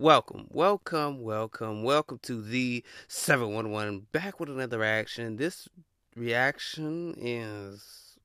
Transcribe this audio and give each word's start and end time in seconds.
Welcome, 0.00 0.46
welcome, 0.48 1.20
welcome, 1.20 1.82
welcome 1.82 2.20
to 2.22 2.40
the 2.40 2.82
711 3.06 4.06
back 4.12 4.40
with 4.40 4.48
another 4.48 4.78
reaction. 4.78 5.36
This 5.36 5.68
reaction 6.16 7.14
is 7.18 8.16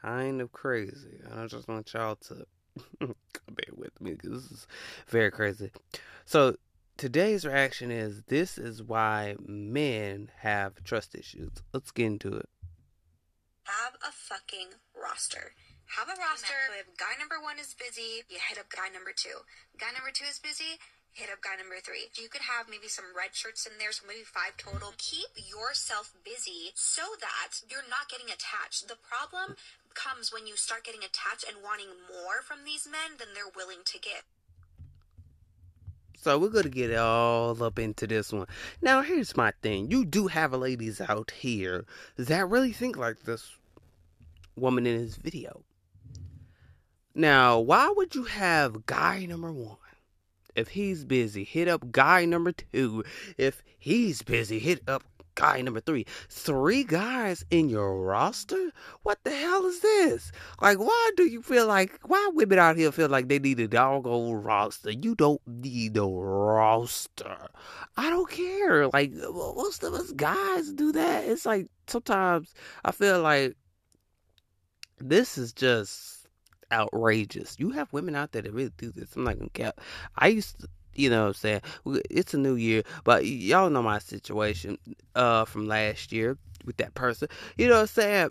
kind 0.00 0.40
of 0.40 0.50
crazy. 0.52 1.20
I 1.30 1.44
just 1.44 1.68
want 1.68 1.92
y'all 1.92 2.16
to 2.16 2.46
bear 3.00 3.74
with 3.76 4.00
me 4.00 4.12
because 4.12 4.48
this 4.48 4.60
is 4.60 4.66
very 5.06 5.30
crazy. 5.30 5.72
So, 6.24 6.56
today's 6.96 7.44
reaction 7.44 7.90
is 7.90 8.22
this 8.28 8.56
is 8.56 8.82
why 8.82 9.36
men 9.46 10.30
have 10.38 10.82
trust 10.84 11.14
issues. 11.14 11.50
Let's 11.74 11.90
get 11.90 12.06
into 12.06 12.34
it. 12.34 12.48
Have 13.64 13.96
a 13.96 14.10
fucking 14.10 14.68
roster. 14.98 15.52
Have 15.86 16.08
a 16.08 16.16
roster. 16.18 16.58
If 16.80 16.96
guy 16.98 17.14
number 17.18 17.38
one 17.38 17.58
is 17.60 17.74
busy, 17.74 18.24
you 18.28 18.40
hit 18.40 18.58
up 18.58 18.68
guy 18.72 18.88
number 18.90 19.12
two. 19.14 19.44
Guy 19.78 19.92
number 19.94 20.10
two 20.10 20.26
is 20.26 20.42
busy, 20.42 20.80
hit 21.14 21.30
up 21.30 21.38
guy 21.40 21.54
number 21.54 21.78
three. 21.78 22.10
You 22.18 22.28
could 22.28 22.42
have 22.42 22.66
maybe 22.66 22.88
some 22.90 23.14
red 23.14 23.32
shirts 23.32 23.66
in 23.66 23.78
there, 23.78 23.94
so 23.94 24.02
maybe 24.02 24.26
five 24.26 24.58
total. 24.58 24.90
Mm-hmm. 24.90 24.98
Keep 24.98 25.46
yourself 25.46 26.10
busy 26.24 26.74
so 26.74 27.02
that 27.22 27.62
you're 27.70 27.86
not 27.86 28.10
getting 28.10 28.26
attached. 28.26 28.90
The 28.90 28.98
problem 28.98 29.54
comes 29.94 30.32
when 30.32 30.46
you 30.50 30.56
start 30.56 30.82
getting 30.82 31.06
attached 31.06 31.46
and 31.46 31.62
wanting 31.62 31.94
more 32.10 32.42
from 32.42 32.66
these 32.66 32.88
men 32.90 33.16
than 33.18 33.30
they're 33.34 33.54
willing 33.54 33.86
to 33.86 33.98
give. 34.02 34.26
So 36.24 36.38
we're 36.38 36.48
gonna 36.48 36.70
get 36.70 36.96
all 36.96 37.62
up 37.62 37.78
into 37.78 38.06
this 38.06 38.32
one. 38.32 38.46
Now 38.80 39.02
here's 39.02 39.36
my 39.36 39.52
thing. 39.62 39.90
You 39.90 40.04
do 40.04 40.26
have 40.26 40.52
ladies 40.54 41.00
out 41.00 41.30
here 41.30 41.84
that 42.16 42.48
really 42.48 42.72
think 42.72 42.96
like 42.96 43.22
this 43.22 43.52
woman 44.56 44.86
in 44.86 44.98
his 44.98 45.16
video. 45.16 45.62
Now, 47.14 47.60
why 47.60 47.92
would 47.94 48.14
you 48.14 48.24
have 48.24 48.86
guy 48.86 49.26
number 49.26 49.52
one? 49.52 49.76
If 50.56 50.68
he's 50.68 51.04
busy, 51.04 51.44
hit 51.44 51.68
up 51.68 51.92
guy 51.92 52.24
number 52.24 52.52
two. 52.52 53.04
If 53.36 53.62
he's 53.78 54.22
busy, 54.22 54.58
hit 54.58 54.80
up 54.88 55.04
guy 55.34 55.60
number 55.60 55.80
three. 55.80 56.06
Three 56.28 56.84
guys 56.84 57.44
in 57.50 57.68
your 57.68 58.00
roster? 58.00 58.70
What 59.02 59.18
the 59.24 59.30
hell 59.30 59.66
is 59.66 59.80
this? 59.80 60.32
Like, 60.60 60.78
why 60.78 61.10
do 61.16 61.24
you 61.24 61.42
feel 61.42 61.66
like, 61.66 61.98
why 62.04 62.30
women 62.34 62.58
out 62.58 62.76
here 62.76 62.92
feel 62.92 63.08
like 63.08 63.28
they 63.28 63.38
need 63.38 63.60
a 63.60 63.68
doggone 63.68 64.32
roster? 64.32 64.90
You 64.90 65.14
don't 65.14 65.40
need 65.46 65.96
a 65.96 66.04
roster. 66.04 67.48
I 67.96 68.10
don't 68.10 68.30
care. 68.30 68.88
Like, 68.88 69.12
most 69.12 69.82
of 69.82 69.94
us 69.94 70.12
guys 70.12 70.72
do 70.72 70.92
that. 70.92 71.24
It's 71.24 71.46
like, 71.46 71.66
sometimes 71.86 72.54
I 72.84 72.92
feel 72.92 73.20
like 73.20 73.56
this 74.98 75.36
is 75.36 75.52
just 75.52 76.23
outrageous. 76.72 77.56
You 77.58 77.70
have 77.70 77.92
women 77.92 78.14
out 78.14 78.32
there 78.32 78.42
that 78.42 78.52
really 78.52 78.72
do 78.76 78.90
this. 78.90 79.14
I'm 79.16 79.24
not 79.24 79.38
gonna 79.38 79.50
cap. 79.50 79.80
I 80.16 80.28
used 80.28 80.60
to 80.60 80.68
you 80.96 81.10
know 81.10 81.22
what 81.22 81.28
I'm 81.28 81.34
saying? 81.34 81.60
It's 82.08 82.34
a 82.34 82.38
new 82.38 82.54
year, 82.54 82.84
but 83.02 83.26
y'all 83.26 83.68
know 83.70 83.82
my 83.82 83.98
situation 83.98 84.78
uh 85.16 85.44
from 85.44 85.66
last 85.66 86.12
year 86.12 86.38
with 86.64 86.76
that 86.78 86.94
person. 86.94 87.28
You 87.58 87.68
know 87.68 87.74
what 87.74 87.80
I'm 87.82 87.86
saying? 87.88 88.30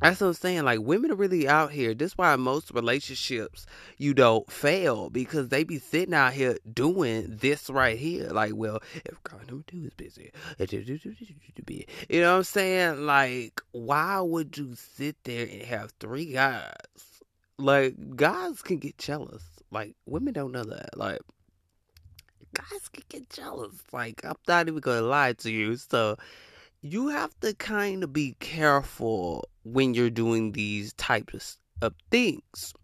That's 0.00 0.20
what 0.20 0.28
I'm 0.28 0.34
saying. 0.34 0.62
Like 0.64 0.80
women 0.80 1.10
are 1.10 1.16
really 1.16 1.48
out 1.48 1.72
here. 1.72 1.92
This 1.92 2.16
why 2.16 2.36
most 2.36 2.70
relationships 2.72 3.66
you 3.96 4.14
don't 4.14 4.50
fail 4.50 5.10
because 5.10 5.48
they 5.48 5.64
be 5.64 5.78
sitting 5.78 6.14
out 6.14 6.34
here 6.34 6.56
doing 6.72 7.36
this 7.40 7.68
right 7.68 7.98
here. 7.98 8.28
Like, 8.28 8.52
well, 8.54 8.78
if 8.94 9.20
guy 9.24 9.38
number 9.48 9.64
two 9.66 9.84
is 9.84 9.94
busy, 9.94 10.30
you 12.08 12.20
know 12.20 12.30
what 12.30 12.36
I'm 12.38 12.44
saying? 12.44 13.06
Like, 13.06 13.60
why 13.72 14.20
would 14.20 14.56
you 14.56 14.76
sit 14.76 15.16
there 15.24 15.48
and 15.50 15.62
have 15.62 15.92
three 15.98 16.32
guys? 16.32 16.72
Like, 17.58 17.94
guys 18.14 18.62
can 18.62 18.78
get 18.78 18.98
jealous. 18.98 19.42
Like, 19.72 19.96
women 20.06 20.32
don't 20.32 20.52
know 20.52 20.62
that. 20.62 20.96
Like, 20.96 21.18
guys 22.54 22.88
can 22.92 23.02
get 23.08 23.28
jealous. 23.30 23.74
Like, 23.92 24.24
I'm 24.24 24.36
not 24.46 24.68
even 24.68 24.78
gonna 24.78 25.02
lie 25.02 25.32
to 25.32 25.50
you. 25.50 25.74
So, 25.74 26.16
you 26.80 27.08
have 27.08 27.38
to 27.40 27.54
kind 27.54 28.04
of 28.04 28.12
be 28.12 28.36
careful 28.38 29.48
when 29.72 29.94
you're 29.94 30.10
doing 30.10 30.52
these 30.52 30.92
types 30.94 31.58
of 31.82 31.94
things. 32.10 32.74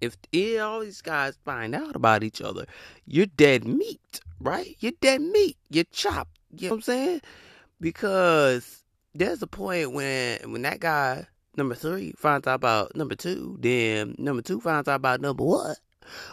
If 0.00 0.16
all 0.60 0.80
these 0.80 1.00
guys 1.00 1.38
find 1.44 1.74
out 1.74 1.94
about 1.94 2.24
each 2.24 2.40
other, 2.40 2.66
you're 3.06 3.26
dead 3.26 3.64
meat, 3.64 4.20
right? 4.40 4.76
You're 4.80 4.92
dead 5.00 5.20
meat. 5.20 5.56
You're 5.68 5.84
chopped. 5.92 6.38
You 6.50 6.68
know 6.68 6.74
what 6.74 6.78
I'm 6.78 6.82
saying? 6.82 7.20
Because 7.80 8.82
there's 9.14 9.42
a 9.42 9.46
point 9.46 9.92
when 9.92 10.38
when 10.50 10.62
that 10.62 10.80
guy 10.80 11.26
number 11.56 11.74
three 11.74 12.12
finds 12.16 12.46
out 12.46 12.54
about 12.54 12.96
number 12.96 13.14
two, 13.14 13.56
then 13.60 14.14
number 14.18 14.42
two 14.42 14.60
finds 14.60 14.88
out 14.88 14.96
about 14.96 15.20
number 15.20 15.44
one. 15.44 15.76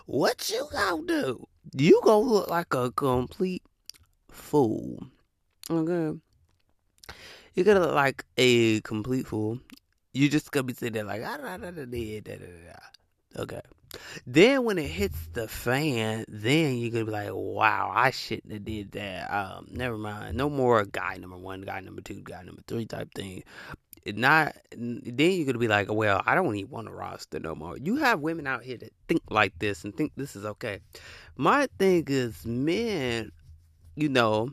What 0.06 0.50
you 0.50 0.68
gonna 0.72 1.06
do? 1.06 1.48
You 1.76 2.02
gonna 2.04 2.20
look 2.20 2.50
like 2.50 2.74
a 2.74 2.92
complete 2.92 3.64
fool. 4.32 5.08
Okay. 5.70 6.18
You're 7.58 7.66
gonna 7.66 7.80
look 7.80 7.96
like 7.96 8.24
a 8.38 8.82
complete 8.82 9.26
fool. 9.26 9.60
You 10.14 10.30
just 10.30 10.52
gonna 10.52 10.64
be 10.64 10.76
sitting 10.76 10.94
there 10.94 11.04
like, 11.04 11.24
ah, 11.26 11.38
da, 11.38 11.58
da, 11.58 11.72
da, 11.72 11.86
da, 11.86 12.22
da, 12.22 12.36
da. 12.36 13.42
okay. 13.42 13.62
Then 14.28 14.64
when 14.64 14.78
it 14.78 14.88
hits 14.88 15.18
the 15.34 15.48
fan, 15.48 16.26
then 16.28 16.78
you're 16.78 16.92
gonna 16.92 17.06
be 17.06 17.12
like, 17.12 17.32
wow, 17.34 17.92
I 17.92 18.12
shouldn't 18.12 18.54
have 18.54 18.64
did 18.64 18.92
that. 18.92 19.34
Um, 19.34 19.68
never 19.72 19.98
mind. 19.98 20.38
No 20.38 20.52
more 20.52 20.86
guy 20.86 21.18
number 21.18 21.38
one, 21.38 21.62
guy 21.62 21.80
number 21.80 22.02
two, 22.02 22.22
guy 22.22 22.44
number 22.44 22.62
three 22.68 22.86
type 22.86 23.12
thing 23.16 23.44
not 24.16 24.56
then 24.72 25.16
you're 25.18 25.46
gonna 25.46 25.58
be 25.58 25.68
like, 25.68 25.92
well, 25.92 26.22
I 26.26 26.36
don't 26.36 26.56
even 26.56 26.72
want 26.72 26.88
a 26.88 26.92
roster 26.92 27.40
no 27.40 27.56
more. 27.56 27.78
You 27.78 27.98
have 27.98 28.22
women 28.22 28.48
out 28.48 28.64
here 28.64 28.78
that 28.78 28.94
think 29.08 29.22
like 29.30 29.58
this 29.60 29.84
and 29.84 29.96
think 29.96 30.14
this 30.16 30.36
is 30.36 30.46
okay. 30.46 30.80
My 31.36 31.68
thing 31.78 32.06
is, 32.08 32.46
men, 32.46 33.32
you 33.96 34.10
know, 34.10 34.52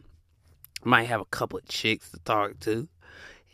might 0.85 1.05
have 1.05 1.21
a 1.21 1.27
couple 1.27 1.59
of 1.59 1.67
chicks 1.67 2.11
to 2.11 2.19
talk 2.21 2.59
to. 2.61 2.89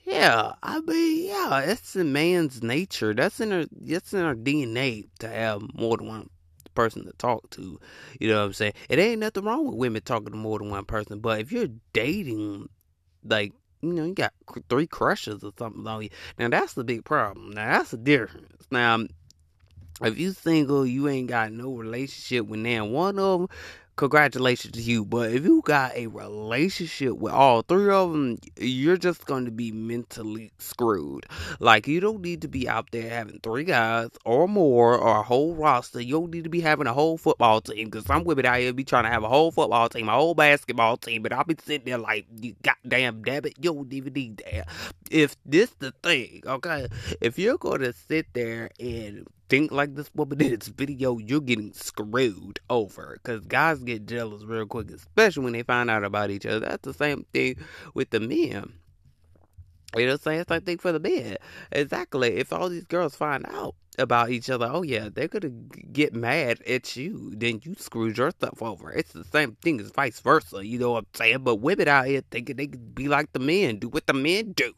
Yeah, 0.05 0.53
I 0.63 0.81
mean, 0.81 1.27
yeah, 1.29 1.61
it's 1.61 1.95
in 1.95 2.13
man's 2.13 2.63
nature. 2.63 3.15
That's 3.15 3.41
in 3.41 3.53
our 3.53 3.65
that's 3.71 4.13
in 4.13 4.23
our 4.23 4.35
DNA 4.35 5.09
to 5.21 5.29
have 5.29 5.63
more 5.75 5.97
than 5.97 6.09
one 6.09 6.31
person 6.75 7.05
to 7.07 7.13
talk 7.13 7.51
to. 7.51 7.79
You 8.19 8.29
know 8.29 8.41
what 8.41 8.47
I'm 8.47 8.53
saying? 8.55 8.73
It 8.89 8.99
ain't 8.99 9.21
nothing 9.21 9.45
wrong 9.45 9.67
with 9.67 9.77
women 9.77 10.03
talking 10.03 10.33
to 10.33 10.37
more 10.37 10.59
than 10.59 10.71
one 10.71 10.85
person, 10.85 11.21
but 11.21 11.41
if 11.41 11.53
you're 11.53 11.69
dating 11.93 12.69
like 13.25 13.53
you 13.83 13.93
know, 13.93 14.05
you 14.05 14.15
got 14.15 14.33
three 14.69 14.87
crushes 14.87 15.43
or 15.43 15.53
something 15.59 15.87
on 15.87 16.03
you. 16.03 16.11
Now 16.39 16.49
that's 16.49 16.75
the 16.75 16.85
big 16.85 17.05
problem. 17.05 17.51
Now 17.51 17.79
that's 17.79 17.91
the 17.93 17.97
difference. 17.97 18.67
Now, 18.71 19.07
if 20.03 20.19
you 20.19 20.33
single, 20.33 20.87
you 20.87 21.09
ain't 21.09 21.29
got 21.29 21.53
no 21.53 21.73
relationship 21.75 22.47
with 22.47 22.61
now 22.61 22.85
one 22.87 23.19
of 23.19 23.41
them 23.41 23.49
congratulations 24.01 24.73
to 24.73 24.81
you. 24.81 25.05
But 25.05 25.31
if 25.31 25.45
you 25.45 25.61
got 25.63 25.95
a 25.95 26.07
relationship 26.07 27.19
with 27.19 27.35
all 27.35 27.61
three 27.61 27.93
of 27.93 28.13
them, 28.13 28.39
you're 28.59 28.97
just 28.97 29.27
going 29.27 29.45
to 29.45 29.51
be 29.51 29.71
mentally 29.73 30.53
screwed. 30.59 31.27
Like, 31.61 31.87
you 31.87 32.01
don't 32.01 32.23
need 32.23 32.41
to 32.41 32.49
be 32.49 32.67
out 32.67 32.89
there 32.93 33.11
having 33.11 33.41
three 33.41 33.65
guys 33.65 34.09
or 34.25 34.49
more 34.49 34.97
or 34.97 35.19
a 35.19 35.23
whole 35.23 35.55
roster. 35.55 36.01
You 36.01 36.15
don't 36.15 36.31
need 36.33 36.45
to 36.45 36.51
be 36.51 36.63
having 36.63 36.87
a 36.87 36.95
whole 36.95 37.19
football 37.19 37.61
team 37.61 37.91
because 37.91 38.07
some 38.07 38.25
women 38.25 38.47
out 38.47 38.59
here 38.59 38.73
be 38.73 38.85
trying 38.85 39.05
to 39.05 39.11
have 39.11 39.23
a 39.23 39.29
whole 39.29 39.53
football 39.53 39.91
team, 39.91 40.09
a 40.09 40.13
whole 40.13 40.35
basketball 40.35 40.97
team, 40.97 41.23
but 41.23 41.35
I'll 41.35 41.45
be 41.45 41.57
sitting 41.63 41.85
there 41.85 41.99
like, 41.99 42.25
you 42.41 42.57
goddamn 42.63 43.23
damn 43.23 43.45
it, 43.45 43.55
you 43.59 43.75
don't 43.75 43.93
even 43.93 44.15
need 44.15 44.43
that. 44.51 44.67
If 45.11 45.37
this 45.45 45.71
the 45.79 45.93
thing, 46.03 46.43
okay? 46.47 46.89
If 47.21 47.39
you're 47.39 47.59
going 47.59 47.83
to 47.83 47.93
sit 47.93 48.33
there 48.33 48.71
and 48.81 49.27
think 49.51 49.73
like 49.73 49.97
this 49.97 50.11
woman 50.15 50.41
in 50.41 50.59
this 50.59 50.69
video, 50.69 51.19
you're 51.19 51.41
getting 51.41 51.73
screwed 51.73 52.61
over. 52.71 53.19
Because 53.23 53.45
guys 53.45 53.81
get 53.81 54.07
jealous 54.07 54.45
real 54.45 54.65
quick, 54.65 54.91
especially 54.91 55.45
when 55.45 55.53
they 55.53 55.65
find 55.65 55.91
out 55.91 56.05
about 56.05 56.31
each 56.31 56.47
other. 56.47 56.61
That's 56.61 56.85
the 56.85 56.95
same 56.95 57.27
thing 57.35 57.57
with 57.93 58.11
the 58.11 58.21
men. 58.21 58.73
You 59.97 60.07
know 60.07 60.13
I'm 60.13 60.19
saying? 60.19 60.45
Like 60.49 60.65
thing 60.65 60.79
for 60.79 60.93
the 60.93 61.01
men. 61.01 61.37
Exactly. 61.73 62.37
If 62.37 62.53
all 62.53 62.69
these 62.69 62.85
girls 62.85 63.17
find 63.17 63.45
out 63.47 63.75
about 63.99 64.31
each 64.31 64.49
other, 64.49 64.69
oh 64.71 64.83
yeah, 64.83 65.09
they're 65.13 65.27
gonna 65.27 65.51
get 65.51 66.15
mad 66.15 66.63
at 66.63 66.95
you. 66.95 67.33
Then 67.35 67.61
you 67.65 67.75
screwed 67.77 68.17
yourself 68.17 68.63
over. 68.63 68.93
It's 68.93 69.13
the 69.13 69.25
same 69.25 69.57
thing 69.63 69.81
as 69.81 69.91
vice 69.91 70.21
versa. 70.21 70.65
You 70.65 70.79
know 70.79 70.93
what 70.93 70.99
I'm 70.99 71.07
saying? 71.15 71.39
But 71.43 71.57
women 71.57 71.89
out 71.89 72.07
here 72.07 72.23
thinking 72.31 72.55
they 72.55 72.69
can 72.69 72.93
be 72.95 73.09
like 73.09 73.33
the 73.33 73.41
men, 73.41 73.81
do 73.81 73.89
what 73.89 74.07
the 74.07 74.13
men 74.13 74.53
do. 74.53 74.75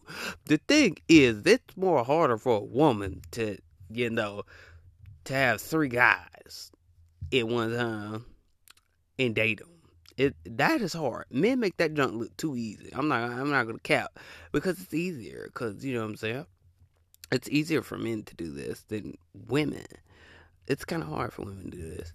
The 0.46 0.56
thing 0.66 0.96
is, 1.10 1.44
it's 1.44 1.76
more 1.76 2.02
harder 2.04 2.38
for 2.38 2.56
a 2.56 2.64
woman 2.64 3.20
to 3.32 3.58
you 3.96 4.10
know, 4.10 4.42
to 5.24 5.34
have 5.34 5.60
three 5.60 5.88
guys 5.88 6.70
at 7.32 7.46
one 7.48 7.74
time 7.76 8.24
and 9.18 9.34
date 9.34 9.60
them. 9.60 9.68
It 10.16 10.34
that 10.44 10.82
is 10.82 10.92
hard. 10.92 11.24
Men 11.30 11.60
make 11.60 11.78
that 11.78 11.94
junk 11.94 12.14
look 12.14 12.36
too 12.36 12.56
easy. 12.56 12.90
I'm 12.94 13.08
not. 13.08 13.30
I'm 13.30 13.50
not 13.50 13.66
gonna 13.66 13.78
cap 13.78 14.18
because 14.52 14.80
it's 14.80 14.92
easier. 14.92 15.44
Because 15.46 15.84
you 15.84 15.94
know 15.94 16.00
what 16.00 16.10
I'm 16.10 16.16
saying. 16.16 16.46
It's 17.30 17.48
easier 17.48 17.80
for 17.80 17.96
men 17.96 18.24
to 18.24 18.34
do 18.34 18.52
this 18.52 18.82
than 18.88 19.16
women. 19.48 19.86
It's 20.66 20.84
kind 20.84 21.02
of 21.02 21.08
hard 21.08 21.32
for 21.32 21.42
women 21.42 21.70
to 21.70 21.76
do 21.76 21.90
this. 21.94 22.12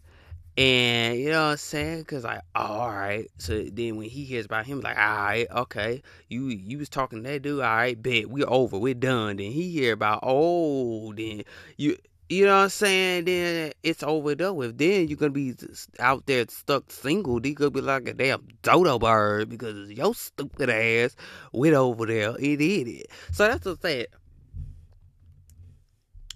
And 0.58 1.20
you 1.20 1.30
know 1.30 1.46
what 1.46 1.52
I'm 1.52 1.58
saying? 1.58 2.06
Cause 2.06 2.24
like, 2.24 2.42
all 2.56 2.90
right. 2.90 3.30
So 3.38 3.64
then 3.64 3.96
when 3.96 4.10
he 4.10 4.24
hears 4.26 4.46
about 4.46 4.66
him, 4.66 4.82
like, 4.82 4.98
all 4.98 5.04
right, 5.04 5.48
okay, 5.52 6.02
you 6.30 6.48
you 6.48 6.80
was 6.80 6.90
talking 6.90 7.24
to 7.24 7.30
that 7.30 7.44
dude, 7.44 7.62
all 7.62 7.76
right, 7.76 8.02
bet 8.02 8.28
we're 8.30 8.50
over, 8.50 8.80
we're 8.80 8.96
done. 8.96 9.38
Then 9.38 9.52
he 9.52 9.70
hear 9.70 9.94
about, 9.94 10.22
oh, 10.24 11.14
then 11.14 11.44
you 11.78 11.98
you 12.30 12.46
know 12.46 12.58
what 12.58 12.64
I'm 12.64 12.70
saying? 12.70 13.26
Then 13.26 13.72
it's 13.84 14.02
over 14.02 14.34
there 14.34 14.52
with. 14.52 14.80
Then 14.80 15.08
you're 15.08 15.18
gonna 15.18 15.32
be 15.32 15.54
out 16.00 16.26
there 16.26 16.46
stuck 16.50 16.92
single. 16.92 17.46
You 17.46 17.54
could 17.54 17.74
be 17.74 17.82
like 17.82 18.08
a 18.08 18.14
damn 18.14 18.48
dodo 18.64 18.98
bird 18.98 19.50
because 19.50 19.92
your 19.92 20.16
stupid 20.16 20.72
ass 20.72 21.16
went 21.54 21.76
over 21.76 22.08
there 22.08 22.32
and 22.32 22.40
did 22.40 22.88
it. 22.88 23.08
So 23.32 23.48
that's 23.48 23.64
what 23.64 23.74
I'm 23.74 23.82
saying. 23.82 24.06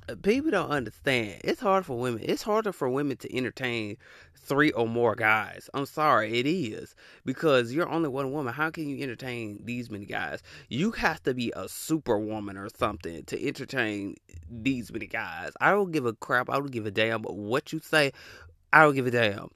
Uh, 0.10 0.16
people 0.16 0.52
don't 0.52 0.70
understand. 0.70 1.42
It's 1.44 1.62
hard 1.62 1.86
for 1.86 1.98
women. 1.98 2.22
It's 2.24 2.42
harder 2.42 2.72
for 2.72 2.90
women 2.90 3.18
to 3.18 3.36
entertain 3.36 3.98
three 4.36 4.72
or 4.72 4.88
more 4.88 5.16
guys. 5.16 5.70
I'm 5.74 5.86
sorry, 5.86 6.40
it 6.40 6.48
is 6.48 6.96
because 7.26 7.74
you're 7.74 7.90
only 7.90 8.10
one 8.10 8.32
woman. 8.32 8.54
How 8.54 8.72
can 8.72 8.90
you 8.90 9.02
entertain 9.04 9.62
these 9.64 9.90
many 9.90 10.06
guys? 10.06 10.42
You 10.70 10.92
have 10.92 11.22
to 11.24 11.34
be 11.34 11.54
a 11.56 11.70
superwoman 11.70 12.58
or 12.58 12.70
something 12.76 13.24
to 13.26 13.48
entertain 13.48 14.16
these 14.50 14.92
many 14.92 15.08
guys. 15.08 15.52
I 15.62 15.72
don't 15.72 15.92
give 15.92 16.06
a 16.06 16.14
crap. 16.14 16.50
I 16.50 16.54
don't 16.54 16.72
give 16.72 16.86
a 16.86 16.92
damn 16.92 17.24
what 17.24 17.72
you 17.72 17.80
say. 17.80 18.12
I 18.74 18.84
don't 18.84 18.96
give 18.96 19.08
a 19.08 19.12
damn. 19.12 19.50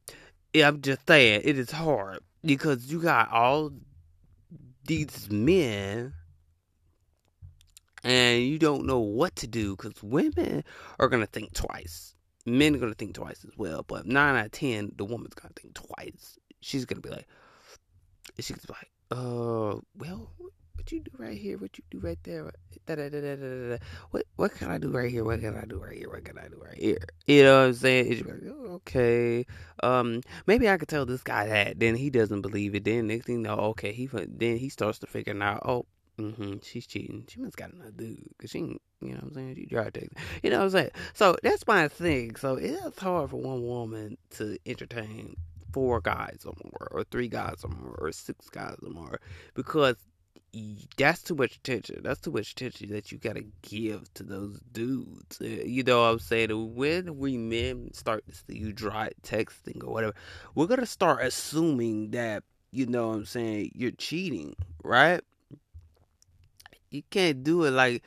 I'm 0.55 0.81
just 0.81 1.07
saying 1.07 1.41
it 1.43 1.57
is 1.57 1.71
hard 1.71 2.19
because 2.43 2.91
you 2.91 3.01
got 3.01 3.31
all 3.31 3.71
these 4.85 5.29
men 5.31 6.13
and 8.05 8.41
you 8.41 8.57
don't 8.57 8.85
know 8.85 8.99
what 8.99 9.35
to 9.35 9.47
do 9.47 9.75
because 9.75 10.01
women 10.01 10.63
are 10.99 11.09
to 11.09 11.25
think 11.25 11.53
twice 11.53 12.15
men 12.45 12.75
are 12.75 12.79
gonna 12.79 12.93
think 12.93 13.15
twice 13.15 13.43
as 13.43 13.57
well. 13.57 13.83
But 13.83 14.05
nine 14.05 14.35
out 14.35 14.45
of 14.45 14.51
ten, 14.51 14.91
the 14.97 15.05
woman's 15.05 15.33
gonna 15.33 15.53
think 15.55 15.73
twice. 15.73 16.37
She's 16.61 16.85
gonna 16.85 17.01
be 17.01 17.09
like, 17.09 17.27
she's 18.39 18.55
gonna 18.55 18.67
be 18.67 18.73
like, 18.73 18.91
uh, 19.11 19.79
well, 19.97 20.31
what 20.37 20.91
you 20.91 20.99
do 20.99 21.11
right 21.17 21.37
here? 21.37 21.57
What 21.57 21.77
you 21.77 21.83
do 21.89 21.99
right 21.99 22.19
there? 22.23 22.51
Da, 22.85 22.95
da, 22.95 23.09
da, 23.09 23.21
da, 23.21 23.35
da, 23.35 23.69
da. 23.69 23.77
What 24.11 24.25
what 24.35 24.53
can 24.53 24.69
I 24.69 24.77
do 24.77 24.89
right 24.89 25.09
here? 25.09 25.23
What 25.23 25.39
can 25.39 25.55
I 25.55 25.65
do 25.65 25.77
right 25.77 25.97
here? 25.97 26.09
What 26.09 26.23
can 26.23 26.37
I 26.37 26.47
do 26.47 26.61
right 26.63 26.77
here? 26.77 26.99
You 27.25 27.43
know 27.43 27.59
what 27.59 27.67
I'm 27.67 27.73
saying? 27.73 28.11
It's 28.11 28.25
like, 28.25 28.41
oh, 28.47 28.73
okay, 28.75 29.45
um, 29.81 30.21
maybe 30.45 30.69
I 30.69 30.77
could 30.77 30.89
tell 30.89 31.05
this 31.05 31.23
guy 31.23 31.47
that. 31.47 31.79
Then 31.79 31.95
he 31.95 32.09
doesn't 32.09 32.41
believe 32.41 32.75
it. 32.75 32.83
Then 32.83 33.07
next 33.07 33.25
thing 33.25 33.41
know, 33.41 33.55
okay, 33.73 33.93
he 33.93 34.07
then 34.07 34.57
he 34.57 34.69
starts 34.69 34.99
to 34.99 35.07
figure 35.07 35.41
out, 35.41 35.63
oh, 35.65 35.85
Mm-hmm. 36.19 36.55
She's 36.63 36.87
cheating. 36.87 37.25
She 37.27 37.41
must 37.41 37.57
got 37.57 37.73
another 37.73 37.91
dude 37.91 38.23
because 38.37 38.51
she, 38.51 38.59
you 38.59 38.79
know 39.01 39.15
what 39.15 39.23
I'm 39.23 39.33
saying? 39.33 39.55
She 39.55 39.65
drive 39.65 39.93
texting. 39.93 40.17
You 40.43 40.49
know 40.49 40.59
what 40.59 40.65
I'm 40.65 40.69
saying? 40.71 40.91
So 41.13 41.35
that's 41.43 41.67
my 41.67 41.87
thing. 41.87 42.35
So 42.35 42.55
it's 42.55 42.99
hard 42.99 43.29
for 43.29 43.37
one 43.37 43.61
woman 43.63 44.17
to 44.31 44.57
entertain 44.65 45.35
four 45.73 45.99
guys 45.99 46.43
or 46.45 46.53
more, 46.63 46.87
or 46.91 47.03
three 47.03 47.27
guys 47.27 47.57
or 47.63 47.69
more, 47.69 47.97
or 47.99 48.11
six 48.11 48.49
guys 48.49 48.77
or 48.81 48.89
more 48.89 49.19
because 49.55 49.97
that's 50.95 51.21
too 51.21 51.35
much 51.35 51.57
attention. 51.57 52.01
That's 52.01 52.21
too 52.21 52.31
much 52.31 52.51
attention 52.51 52.91
that 52.91 53.11
you 53.11 53.17
gotta 53.17 53.43
give 53.61 54.13
to 54.13 54.23
those 54.23 54.59
dudes. 54.71 55.41
Uh, 55.41 55.45
you 55.45 55.83
know 55.83 56.01
what 56.01 56.13
I'm 56.13 56.19
saying? 56.19 56.75
When 56.75 57.17
we 57.17 57.37
men 57.37 57.93
start 57.93 58.25
to 58.27 58.33
see 58.33 58.57
you 58.59 58.71
dry 58.71 59.11
texting 59.23 59.83
or 59.83 59.91
whatever, 59.91 60.13
we're 60.53 60.67
gonna 60.67 60.85
start 60.85 61.23
assuming 61.23 62.11
that, 62.11 62.43
you 62.71 62.85
know 62.85 63.09
what 63.09 63.15
I'm 63.15 63.25
saying, 63.25 63.71
you're 63.75 63.91
cheating, 63.91 64.55
right? 64.83 65.21
You 66.95 67.03
can't 67.09 67.43
do 67.43 67.63
it 67.63 67.71
like 67.71 68.03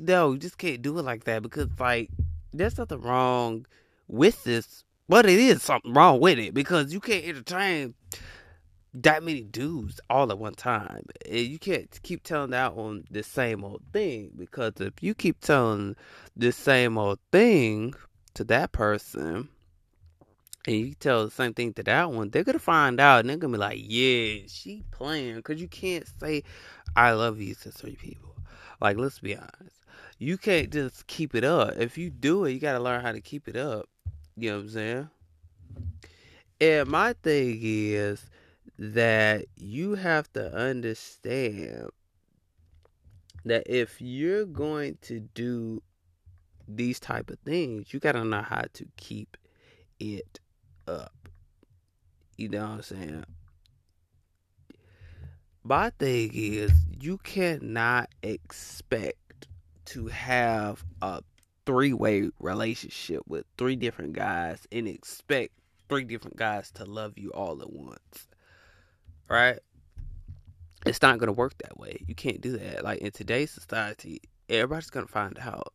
no, 0.00 0.32
you 0.32 0.38
just 0.38 0.58
can't 0.58 0.82
do 0.82 0.98
it 0.98 1.02
like 1.02 1.24
that 1.24 1.42
because 1.42 1.68
like 1.78 2.10
there's 2.52 2.78
nothing 2.78 3.00
wrong 3.00 3.66
with 4.08 4.42
this, 4.44 4.84
but 5.08 5.26
it 5.26 5.38
is 5.38 5.62
something 5.62 5.92
wrong 5.92 6.20
with 6.20 6.38
it 6.38 6.54
because 6.54 6.92
you 6.92 7.00
can't 7.00 7.24
entertain 7.24 7.94
that 8.94 9.22
many 9.22 9.42
dudes 9.42 10.00
all 10.08 10.30
at 10.30 10.38
one 10.38 10.54
time. 10.54 11.02
You 11.30 11.58
can't 11.58 11.90
keep 12.02 12.22
telling 12.22 12.50
that 12.50 12.72
on 12.72 13.04
the 13.10 13.22
same 13.22 13.62
old 13.62 13.82
thing 13.92 14.30
because 14.36 14.74
if 14.80 15.02
you 15.02 15.14
keep 15.14 15.40
telling 15.40 15.96
the 16.36 16.50
same 16.50 16.96
old 16.96 17.18
thing 17.30 17.94
to 18.34 18.44
that 18.44 18.72
person 18.72 19.48
and 20.66 20.76
you 20.76 20.94
tell 20.94 21.24
the 21.24 21.30
same 21.30 21.54
thing 21.54 21.72
to 21.74 21.82
that 21.84 22.10
one, 22.10 22.30
they're 22.30 22.44
gonna 22.44 22.58
find 22.58 23.00
out 23.00 23.20
and 23.20 23.30
they're 23.30 23.36
gonna 23.36 23.52
be 23.52 23.58
like, 23.58 23.78
"Yeah, 23.82 24.42
she 24.48 24.84
playing," 24.90 25.36
because 25.36 25.60
you 25.60 25.68
can't 25.68 26.06
say 26.20 26.42
"I 26.96 27.12
love 27.12 27.40
you" 27.40 27.54
to 27.56 27.70
three 27.70 27.96
people. 27.96 28.34
Like, 28.80 28.96
let's 28.96 29.20
be 29.20 29.36
honest, 29.36 29.84
you 30.18 30.36
can't 30.36 30.70
just 30.70 31.06
keep 31.06 31.34
it 31.34 31.44
up. 31.44 31.76
If 31.76 31.96
you 31.96 32.10
do 32.10 32.44
it, 32.44 32.52
you 32.52 32.60
gotta 32.60 32.80
learn 32.80 33.02
how 33.02 33.12
to 33.12 33.20
keep 33.20 33.48
it 33.48 33.56
up. 33.56 33.88
You 34.36 34.50
know 34.50 34.56
what 34.56 34.62
I'm 34.64 34.70
saying? 34.70 35.10
And 36.60 36.88
my 36.88 37.12
thing 37.12 37.58
is 37.62 38.26
that 38.78 39.46
you 39.56 39.94
have 39.94 40.32
to 40.32 40.54
understand 40.54 41.90
that 43.44 43.62
if 43.66 44.00
you're 44.00 44.44
going 44.44 44.98
to 45.02 45.20
do 45.20 45.82
these 46.66 46.98
type 46.98 47.30
of 47.30 47.38
things, 47.40 47.92
you 47.94 48.00
gotta 48.00 48.24
know 48.24 48.42
how 48.42 48.64
to 48.72 48.86
keep 48.96 49.36
it 50.00 50.40
up. 50.86 51.12
You 52.36 52.48
know 52.48 52.60
what 52.60 52.70
I'm 52.70 52.82
saying? 52.82 53.24
My 55.64 55.90
thing 55.90 56.30
is, 56.32 56.70
you 57.00 57.18
cannot 57.18 58.08
expect 58.22 59.48
to 59.86 60.06
have 60.06 60.84
a 61.02 61.22
three 61.64 61.92
way 61.92 62.30
relationship 62.38 63.22
with 63.26 63.44
three 63.58 63.76
different 63.76 64.12
guys 64.12 64.66
and 64.70 64.86
expect 64.86 65.52
three 65.88 66.04
different 66.04 66.36
guys 66.36 66.70
to 66.72 66.84
love 66.84 67.14
you 67.16 67.30
all 67.30 67.60
at 67.62 67.72
once. 67.72 68.28
Right? 69.28 69.58
It's 70.84 71.02
not 71.02 71.18
going 71.18 71.26
to 71.26 71.32
work 71.32 71.58
that 71.58 71.78
way. 71.78 71.98
You 72.06 72.14
can't 72.14 72.40
do 72.40 72.56
that. 72.58 72.84
Like 72.84 73.00
in 73.00 73.10
today's 73.10 73.50
society, 73.50 74.20
everybody's 74.48 74.90
going 74.90 75.06
to 75.06 75.12
find 75.12 75.36
out. 75.40 75.72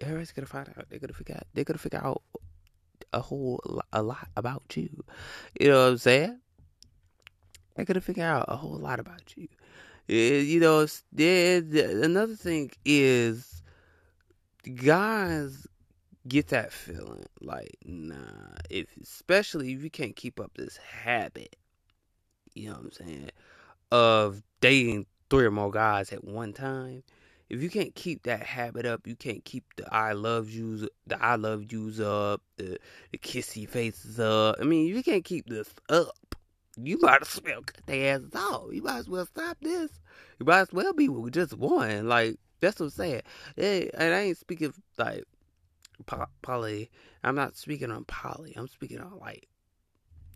Everybody's 0.00 0.32
going 0.32 0.46
to 0.46 0.50
find 0.52 0.68
out. 0.70 0.86
They're 0.88 0.98
going 0.98 1.08
to 1.08 1.14
figure 1.14 1.34
out. 1.34 1.46
They're 1.52 1.64
going 1.64 1.76
to 1.76 1.82
figure 1.82 2.02
out 2.02 2.22
a 3.12 3.20
whole 3.20 3.82
a 3.92 4.02
lot 4.02 4.28
about 4.36 4.76
you. 4.76 5.04
You 5.60 5.68
know 5.68 5.82
what 5.82 5.90
I'm 5.90 5.98
saying? 5.98 6.40
I 7.76 7.84
could 7.84 7.96
have 7.96 8.04
figured 8.04 8.24
out 8.24 8.46
a 8.48 8.56
whole 8.56 8.78
lot 8.78 9.00
about 9.00 9.34
you. 9.36 9.48
You 10.06 10.60
know, 10.60 10.86
another 11.16 12.36
thing 12.36 12.70
is 12.84 13.62
guys 14.76 15.66
get 16.26 16.48
that 16.48 16.72
feeling 16.72 17.24
like 17.42 17.76
nah 17.84 18.16
if 18.70 18.86
especially 19.02 19.72
if 19.72 19.84
you 19.84 19.90
can't 19.90 20.16
keep 20.16 20.40
up 20.40 20.52
this 20.56 20.78
habit 20.78 21.54
you 22.54 22.68
know 22.68 22.76
what 22.76 22.84
i'm 22.84 22.92
saying 22.92 23.30
of 23.92 24.42
dating 24.60 25.04
three 25.28 25.44
or 25.44 25.50
more 25.50 25.70
guys 25.70 26.12
at 26.12 26.24
one 26.24 26.52
time 26.52 27.02
if 27.54 27.62
you 27.62 27.70
can't 27.70 27.94
keep 27.94 28.24
that 28.24 28.42
habit 28.42 28.84
up, 28.84 29.06
you 29.06 29.14
can't 29.14 29.44
keep 29.44 29.64
the 29.76 29.92
I 29.94 30.12
love 30.12 30.50
yous, 30.50 30.88
the 31.06 31.22
I 31.22 31.36
love 31.36 31.70
yous 31.70 32.00
up, 32.00 32.42
the, 32.56 32.78
the 33.12 33.18
kissy 33.18 33.68
faces 33.68 34.18
up. 34.18 34.56
I 34.60 34.64
mean, 34.64 34.86
you 34.86 35.02
can't 35.02 35.24
keep 35.24 35.46
this 35.46 35.72
up. 35.88 36.16
You 36.76 36.98
might 37.00 37.22
as 37.22 37.40
well 37.44 37.62
cut 37.62 37.86
their 37.86 38.16
asses 38.16 38.34
off. 38.34 38.72
You 38.72 38.82
might 38.82 38.98
as 38.98 39.08
well 39.08 39.24
stop 39.26 39.56
this. 39.60 39.90
You 40.40 40.46
might 40.46 40.62
as 40.62 40.72
well 40.72 40.92
be 40.92 41.08
with 41.08 41.34
just 41.34 41.56
one. 41.56 42.08
Like 42.08 42.38
that's 42.60 42.80
what 42.80 42.86
I'm 42.86 42.90
saying. 42.90 43.22
Hey, 43.54 43.88
and 43.94 44.12
I 44.12 44.20
ain't 44.22 44.38
speaking 44.38 44.74
like 44.98 45.22
poly. 46.42 46.90
I'm 47.22 47.36
not 47.36 47.56
speaking 47.56 47.92
on 47.92 48.04
poly. 48.04 48.54
I'm 48.56 48.68
speaking 48.68 49.00
on 49.00 49.18
like 49.20 49.46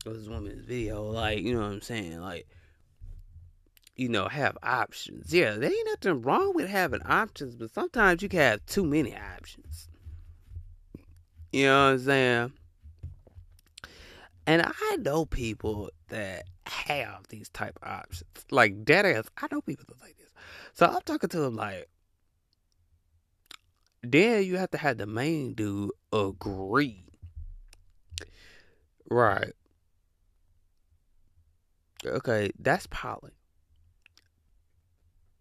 this 0.05 0.29
woman's 0.29 0.65
video. 0.65 1.03
Like 1.03 1.41
you 1.41 1.55
know 1.55 1.63
what 1.63 1.73
I'm 1.73 1.81
saying. 1.81 2.21
Like 2.21 2.47
you 3.99 4.09
know, 4.09 4.29
have 4.29 4.57
options. 4.63 5.35
Yeah, 5.35 5.57
there 5.57 5.71
ain't 5.71 5.89
nothing 5.89 6.23
wrong 6.23 6.53
with 6.55 6.69
having 6.69 7.03
options, 7.03 7.57
but 7.57 7.75
sometimes 7.75 8.23
you 8.23 8.29
can 8.29 8.39
have 8.41 8.65
too 8.67 8.85
many 8.85 9.15
options. 9.15 9.89
You 11.53 11.67
know 11.67 11.87
what 11.87 11.93
I'm 11.93 11.99
saying? 11.99 12.53
And 14.47 14.63
I 14.65 14.97
know 15.01 15.27
people 15.27 15.91
that 16.09 16.45
have 16.67 17.27
these 17.29 17.49
type 17.49 17.79
of 17.83 17.89
options. 17.89 18.47
Like 18.51 18.85
dead 18.85 19.05
ass, 19.05 19.25
I 19.37 19.49
know 19.51 19.61
people 19.61 19.85
that 19.89 20.01
like 20.01 20.17
this. 20.17 20.31
So 20.75 20.87
I'm 20.87 21.03
talking 21.05 21.29
to 21.31 21.41
them 21.41 21.57
like 21.57 21.89
then 24.03 24.45
you 24.45 24.59
have 24.59 24.71
to 24.71 24.79
have 24.79 24.97
the 24.99 25.07
main 25.07 25.55
dude 25.55 25.91
agree. 26.13 27.05
Right. 29.11 29.53
Okay, 32.07 32.53
that's 32.61 32.87
poly. 32.87 33.38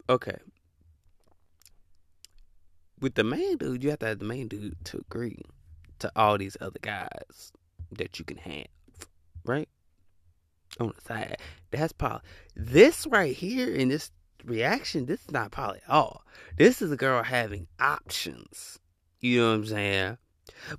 Okay. 0.10 0.38
With 3.00 3.16
the 3.16 3.24
main 3.24 3.58
dude, 3.58 3.84
you 3.84 3.92
have 3.92 4.00
to 4.00 4.08
have 4.08 4.20
the 4.20 4.26
main 4.26 4.48
dude 4.48 4.84
to 4.86 4.98
agree 4.98 5.42
to 6.00 6.12
all 6.16 6.38
these 6.38 6.58
other 6.62 6.80
guys 6.82 7.52
that 7.92 8.18
you 8.18 8.26
can 8.26 8.38
have, 8.38 8.68
right? 9.46 9.70
On 10.80 10.94
the 10.96 11.02
side. 11.02 11.38
That's 11.72 11.94
poly. 11.94 12.22
This 12.56 13.06
right 13.08 13.36
here 13.36 13.74
in 13.74 13.90
this 13.90 14.12
reaction, 14.46 15.06
this 15.06 15.22
is 15.22 15.32
not 15.32 15.52
poly 15.52 15.80
at 15.86 15.92
all. 15.92 16.24
This 16.58 16.82
is 16.82 16.92
a 16.92 16.98
girl 16.98 17.24
having 17.24 17.68
options. 17.80 18.80
You 19.20 19.42
know 19.42 19.50
what 19.50 19.56
I'm 19.56 19.66
saying? 19.66 20.18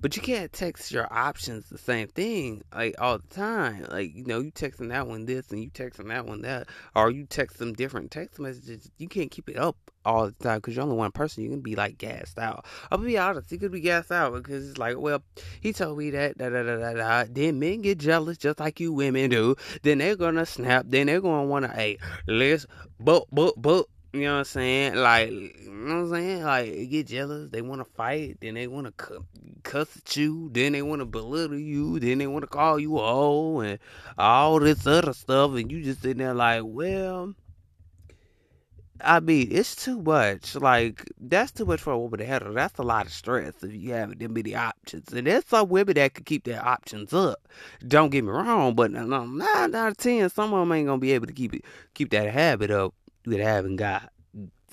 But 0.01 0.17
you 0.17 0.23
can't 0.23 0.53
text 0.53 0.93
your 0.93 1.13
options 1.13 1.69
the 1.69 1.79
same 1.79 2.09
thing 2.09 2.63
like 2.75 2.95
all 2.99 3.19
the 3.19 3.35
time. 3.35 3.87
Like 3.91 4.15
you 4.15 4.25
know, 4.25 4.41
you 4.41 4.53
texting 4.53 4.89
that 4.91 5.07
one 5.07 5.27
this 5.27 5.51
and 5.51 5.63
you 5.63 5.71
texting 5.71 6.09
that 6.09 6.27
one 6.27 6.43
that, 6.43 6.69
or 6.95 7.11
you 7.11 7.27
text 7.27 7.59
them 7.59 7.73
different 7.73 8.11
text 8.11 8.39
messages. 8.39 8.91
You 8.99 9.09
can't 9.09 9.31
keep 9.31 9.49
it 9.49 9.59
up 9.59 9.77
all 10.05 10.27
the 10.27 10.33
time 10.33 10.59
because 10.59 10.75
you're 10.75 10.85
only 10.85 10.97
one 10.97 11.13
person. 11.13 11.43
You're 11.43 11.51
gonna 11.51 11.63
be 11.63 11.77
like 11.77 11.99
gassed 11.99 12.39
out. 12.39 12.65
I'll 12.91 12.99
be 12.99 13.19
honest, 13.19 13.53
you 13.53 13.59
could 13.59 13.73
be 13.73 13.81
gassed 13.81 14.11
out 14.11 14.35
because 14.35 14.69
it's 14.69 14.79
like, 14.79 14.99
well, 14.99 15.23
he 15.61 15.73
told 15.73 15.99
me 15.99 16.11
that 16.11 16.39
da 16.39 16.49
da 16.49 16.63
da 16.63 16.77
da 16.77 16.93
da. 16.95 17.25
Then 17.31 17.59
men 17.59 17.83
get 17.83 17.99
jealous 17.99 18.39
just 18.39 18.61
like 18.61 18.81
you 18.81 18.93
women 18.93 19.31
do. 19.31 19.57
Then 19.83 19.99
they're 19.99 20.17
gonna 20.17 20.47
snap. 20.47 20.87
Then 20.89 21.07
they're 21.07 21.21
gonna 21.21 21.47
wanna, 21.47 21.69
hey, 21.69 21.99
let's 22.27 22.67
but 23.01 23.25
but 23.31 23.55
but 23.61 23.87
you 24.13 24.23
know 24.23 24.33
what 24.33 24.39
I'm 24.39 24.45
saying? 24.45 24.95
Like, 24.95 25.31
you 25.31 25.71
know 25.71 25.97
what 25.97 26.01
I'm 26.01 26.11
saying? 26.11 26.43
Like, 26.43 26.91
get 26.91 27.09
jealous. 27.09 27.51
They 27.51 27.61
want 27.61 27.81
to 27.81 27.93
fight. 27.93 28.39
Then 28.41 28.55
they 28.55 28.67
want 28.67 28.87
to 28.87 28.93
cu- 28.93 29.25
cuss 29.65 29.99
at 29.99 30.17
you. 30.17 30.49
Then 30.51 30.73
they 30.73 30.81
want 30.81 31.01
to 31.01 31.07
belittle 31.07 31.59
you. 31.59 32.01
Then 32.01 32.17
they 32.19 32.27
want 32.27 32.43
to 32.43 32.49
call 32.49 32.79
you 32.79 32.97
a 32.97 33.03
hoe 33.03 33.61
and 33.61 33.79
all 34.17 34.61
this 34.61 34.87
other 34.87 35.13
stuff. 35.13 35.53
And 35.53 35.71
you 35.71 35.83
just 35.83 36.01
sitting 36.01 36.19
there 36.19 36.33
like, 36.33 36.63
well, 36.65 37.35
I 39.03 39.21
mean, 39.21 39.49
it's 39.51 39.77
too 39.77 40.01
much. 40.01 40.55
Like, 40.55 41.05
that's 41.21 41.53
too 41.53 41.67
much 41.67 41.81
for 41.83 41.93
a 41.93 41.99
woman 41.99 42.21
to 42.21 42.25
handle. 42.25 42.55
That's 42.55 42.79
a 42.79 42.83
lot 42.83 43.05
of 43.05 43.13
stress 43.13 43.63
if 43.63 43.75
you 43.75 43.93
have 43.93 44.19
them 44.19 44.33
many 44.33 44.55
options. 44.55 45.13
And 45.13 45.27
there's 45.27 45.45
some 45.45 45.69
women 45.69 45.95
that 45.97 46.15
could 46.15 46.25
keep 46.25 46.45
their 46.45 46.67
options 46.67 47.13
up. 47.13 47.47
Don't 47.87 48.09
get 48.09 48.25
me 48.25 48.31
wrong, 48.31 48.75
but 48.75 48.91
nine 48.91 49.43
out 49.43 49.75
of 49.75 49.97
ten, 49.99 50.31
some 50.31 50.55
of 50.55 50.61
them 50.61 50.73
ain't 50.73 50.87
gonna 50.87 50.99
be 50.99 51.13
able 51.13 51.27
to 51.27 51.33
keep 51.35 51.55
it, 51.55 51.65
keep 51.93 52.09
that 52.11 52.31
habit 52.31 52.71
up 52.71 52.95
with 53.27 53.41
having 53.41 53.77
got 53.77 54.13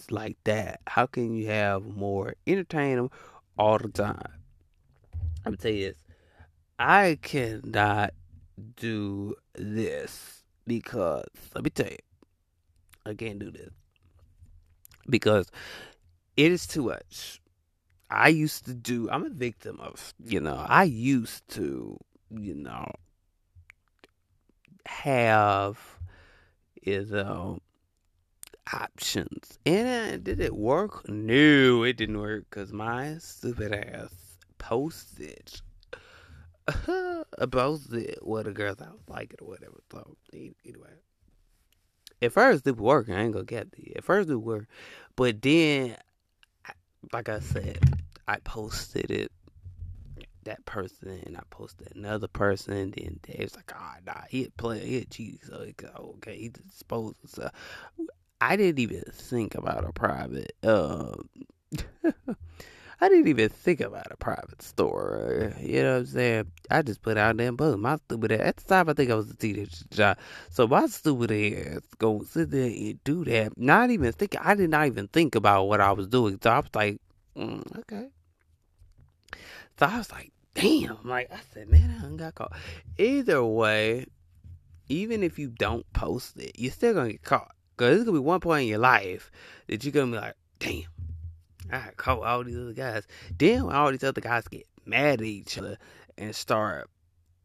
like 0.10 0.38
that? 0.44 0.82
How 0.88 1.06
can 1.06 1.36
you 1.36 1.48
have 1.48 1.86
more 1.86 2.36
entertain 2.48 2.98
them 2.98 3.10
all 3.58 3.78
the 3.78 3.90
time? 3.90 4.42
I'm 5.46 5.52
gonna 5.52 5.58
tell 5.58 5.72
you 5.72 5.88
this. 5.90 5.98
I 6.80 7.18
cannot 7.22 8.14
do 8.76 9.36
this 9.54 10.44
because 10.68 11.26
let 11.54 11.64
me 11.64 11.70
tell 11.70 11.88
you, 11.88 11.98
I 13.06 13.14
can't 13.14 13.40
do 13.40 13.52
this 13.52 13.72
because 15.10 15.48
it 16.36 16.52
is 16.52 16.68
too 16.68 16.84
much. 16.84 17.42
I 18.10 18.30
used 18.30 18.66
to 18.66 18.74
do. 18.74 19.10
I'm 19.10 19.26
a 19.26 19.30
victim 19.30 19.80
of. 19.80 20.14
You 20.24 20.40
know, 20.40 20.64
I 20.68 20.84
used 20.84 21.48
to. 21.50 21.98
You 22.32 22.56
know, 22.56 22.92
have 24.86 25.80
is 26.84 27.14
um 27.14 27.62
options. 28.74 29.60
And 29.66 30.14
uh, 30.14 30.18
did 30.18 30.40
it 30.40 30.56
work? 30.56 31.08
No, 31.08 31.84
it 31.84 31.98
didn't 31.98 32.20
work 32.20 32.46
because 32.50 32.72
my 32.74 33.18
stupid 33.20 33.74
ass 33.74 34.14
posted. 34.58 35.62
posted 37.52 38.18
what 38.22 38.46
the 38.46 38.52
girls 38.52 38.82
I 38.82 38.90
was 38.90 39.02
liking 39.08 39.38
or 39.42 39.50
whatever. 39.50 39.80
So, 39.92 40.18
anyway. 40.34 40.90
At 42.22 42.32
first, 42.32 42.66
it 42.66 42.78
worked. 42.78 43.10
I 43.10 43.22
ain't 43.22 43.34
gonna 43.34 43.46
get 43.46 43.68
it. 43.78 43.98
At 43.98 44.04
first, 44.04 44.30
it 44.30 44.36
worked. 44.36 44.72
But 45.16 45.42
then, 45.42 45.96
like 47.14 47.30
I 47.30 47.40
said, 47.40 47.80
I 48.28 48.38
posted 48.38 49.12
it 49.12 49.32
that 50.46 50.64
person 50.66 51.22
and 51.26 51.38
I 51.38 51.42
posted 51.50 51.96
another 51.96 52.28
person. 52.28 52.74
and 52.74 52.94
Then 52.94 53.20
Dave's 53.24 53.56
like, 53.56 53.72
oh, 53.76 53.96
nah, 54.06 54.22
he 54.30 54.44
had 54.44 54.58
play, 54.58 54.80
he 54.80 55.06
cheat. 55.06 55.44
So, 55.46 55.68
okay, 56.00 56.38
he 56.38 56.50
disposed 56.50 57.18
stuff. 57.26 57.52
I 58.42 58.56
didn't 58.56 58.80
even 58.80 59.04
think 59.12 59.56
about 59.56 59.86
a 59.86 59.94
private. 59.94 60.54
Um, 60.64 61.30
I 63.02 63.10
didn't 63.10 63.28
even 63.28 63.50
think 63.50 63.82
about 63.82 64.12
a 64.12 64.18
private 64.18 64.62
store. 64.62 65.54
You 65.60 65.84
know 65.84 65.94
what 65.94 66.00
I'm 66.00 66.06
saying? 66.06 66.52
I 66.72 66.82
just 66.82 67.02
put 67.02 67.18
out 67.18 67.38
there, 67.38 67.52
but 67.52 67.78
my 67.78 67.98
stupid 67.98 68.32
ass. 68.34 68.40
At 68.42 68.58
the 68.58 68.64
time, 68.64 68.90
I 68.90 68.94
think 68.94 69.12
I 69.12 69.16
was 69.16 69.30
a 69.30 69.36
teenager, 69.36 69.86
job. 69.92 70.18
So 70.50 70.68
my 70.68 70.86
stupid 70.88 71.32
ass 71.32 71.82
go 71.98 72.24
sit 72.24 72.52
there 72.52 72.68
and 72.68 73.04
do 73.04 73.26
that. 73.26 73.58
Not 73.58 73.90
even 73.90 74.12
think. 74.14 74.36
I 74.40 74.56
did 74.56 74.70
not 74.70 74.88
even 74.88 75.08
think 75.08 75.36
about 75.36 75.66
what 75.66 75.82
I 75.82 75.92
was 75.92 76.08
doing. 76.08 76.40
So 76.42 76.50
I 76.50 76.60
was 76.60 76.70
like, 76.74 77.02
mm, 77.36 77.80
okay. 77.80 78.10
So 79.78 79.88
I 79.88 79.98
was 79.98 80.12
like, 80.12 80.32
damn. 80.54 81.00
Like 81.04 81.32
I 81.32 81.40
said, 81.54 81.70
man, 81.70 82.02
I 82.02 82.16
got 82.16 82.36
caught. 82.36 82.54
Either 82.98 83.44
way, 83.44 84.06
even 84.88 85.22
if 85.24 85.38
you 85.38 85.50
don't 85.50 85.86
post 85.94 86.38
it, 86.38 86.54
you're 86.58 86.72
still 86.72 86.94
gonna 86.94 87.12
get 87.12 87.24
caught. 87.24 87.55
Cause 87.78 87.90
there's 87.90 88.04
gonna 88.04 88.18
be 88.18 88.20
one 88.20 88.40
point 88.40 88.64
in 88.64 88.70
your 88.70 88.80
life 88.80 89.32
that 89.68 89.84
you're 89.84 89.92
gonna 89.92 90.12
be 90.12 90.18
like, 90.18 90.36
damn, 90.60 90.84
I 91.72 91.90
caught 91.98 92.24
all 92.24 92.44
these 92.44 92.58
other 92.58 92.74
guys. 92.74 93.06
Then 93.38 93.64
all 93.64 93.92
these 93.92 94.04
other 94.04 94.22
guys 94.22 94.48
get 94.48 94.66
mad 94.86 95.20
at 95.20 95.26
each 95.26 95.58
other 95.58 95.78
and 96.18 96.34
start, 96.34 96.90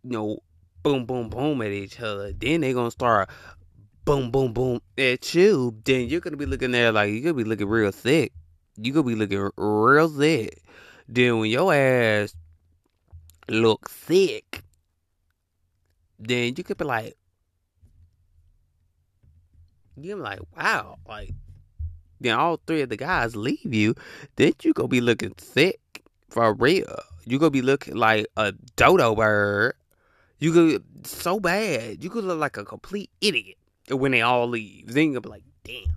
you 0.05 0.11
know, 0.11 0.39
boom, 0.83 1.05
boom, 1.05 1.31
boom 1.31 1.63
at 1.63 1.73
each 1.73 2.01
other. 2.01 2.33
Then 2.33 2.61
they're 2.61 2.75
gonna 2.75 2.91
start 2.91 3.29
boom, 4.05 4.31
boom, 4.31 4.53
boom 4.53 4.81
at 4.97 5.35
you. 5.35 5.77
Then 5.85 6.09
you're 6.09 6.21
gonna 6.21 6.37
be 6.37 6.47
looking 6.47 6.71
there 6.71 6.93
like 6.93 7.11
you're 7.11 7.23
gonna 7.23 7.35
be 7.35 7.45
looking 7.45 7.69
real 7.69 7.93
sick. 7.93 8.33
You 8.77 8.93
gonna 8.93 9.07
be 9.07 9.15
looking 9.15 9.51
real 9.57 10.09
sick. 10.09 10.63
Then 11.09 11.39
when 11.39 11.51
your 11.51 11.75
ass 11.75 12.35
look 13.49 13.89
sick, 13.89 14.63
then 16.19 16.55
you 16.57 16.63
could 16.65 16.77
be 16.77 16.85
like, 16.85 17.17
you're 20.05 20.17
like, 20.17 20.41
wow, 20.57 20.99
like 21.09 21.35
then 22.21 22.39
all 22.39 22.61
three 22.67 22.83
of 22.83 22.91
the 22.91 22.97
guys 22.97 23.35
leave 23.35 23.75
you, 23.75 23.95
then 24.37 24.53
you 24.63 24.73
gonna 24.73 24.89
be 24.89 25.01
looking 25.01 25.35
sick 25.39 25.81
for 26.29 26.53
real. 26.55 26.97
You 27.25 27.39
gonna 27.39 27.51
be 27.51 27.63
looking 27.63 27.97
like 27.97 28.27
a 28.37 28.53
dodo 28.77 29.15
bird. 29.15 29.75
You 30.39 30.53
could 30.53 31.07
so 31.07 31.41
bad. 31.41 32.03
You 32.03 32.11
could 32.11 32.25
look 32.25 32.39
like 32.39 32.57
a 32.57 32.65
complete 32.65 33.11
idiot 33.21 33.57
when 33.91 34.13
they 34.13 34.23
all 34.23 34.49
leave. 34.49 34.93
Then 34.93 35.07
you 35.07 35.13
gonna 35.13 35.21
be 35.23 35.29
like, 35.29 35.45
damn. 35.65 35.97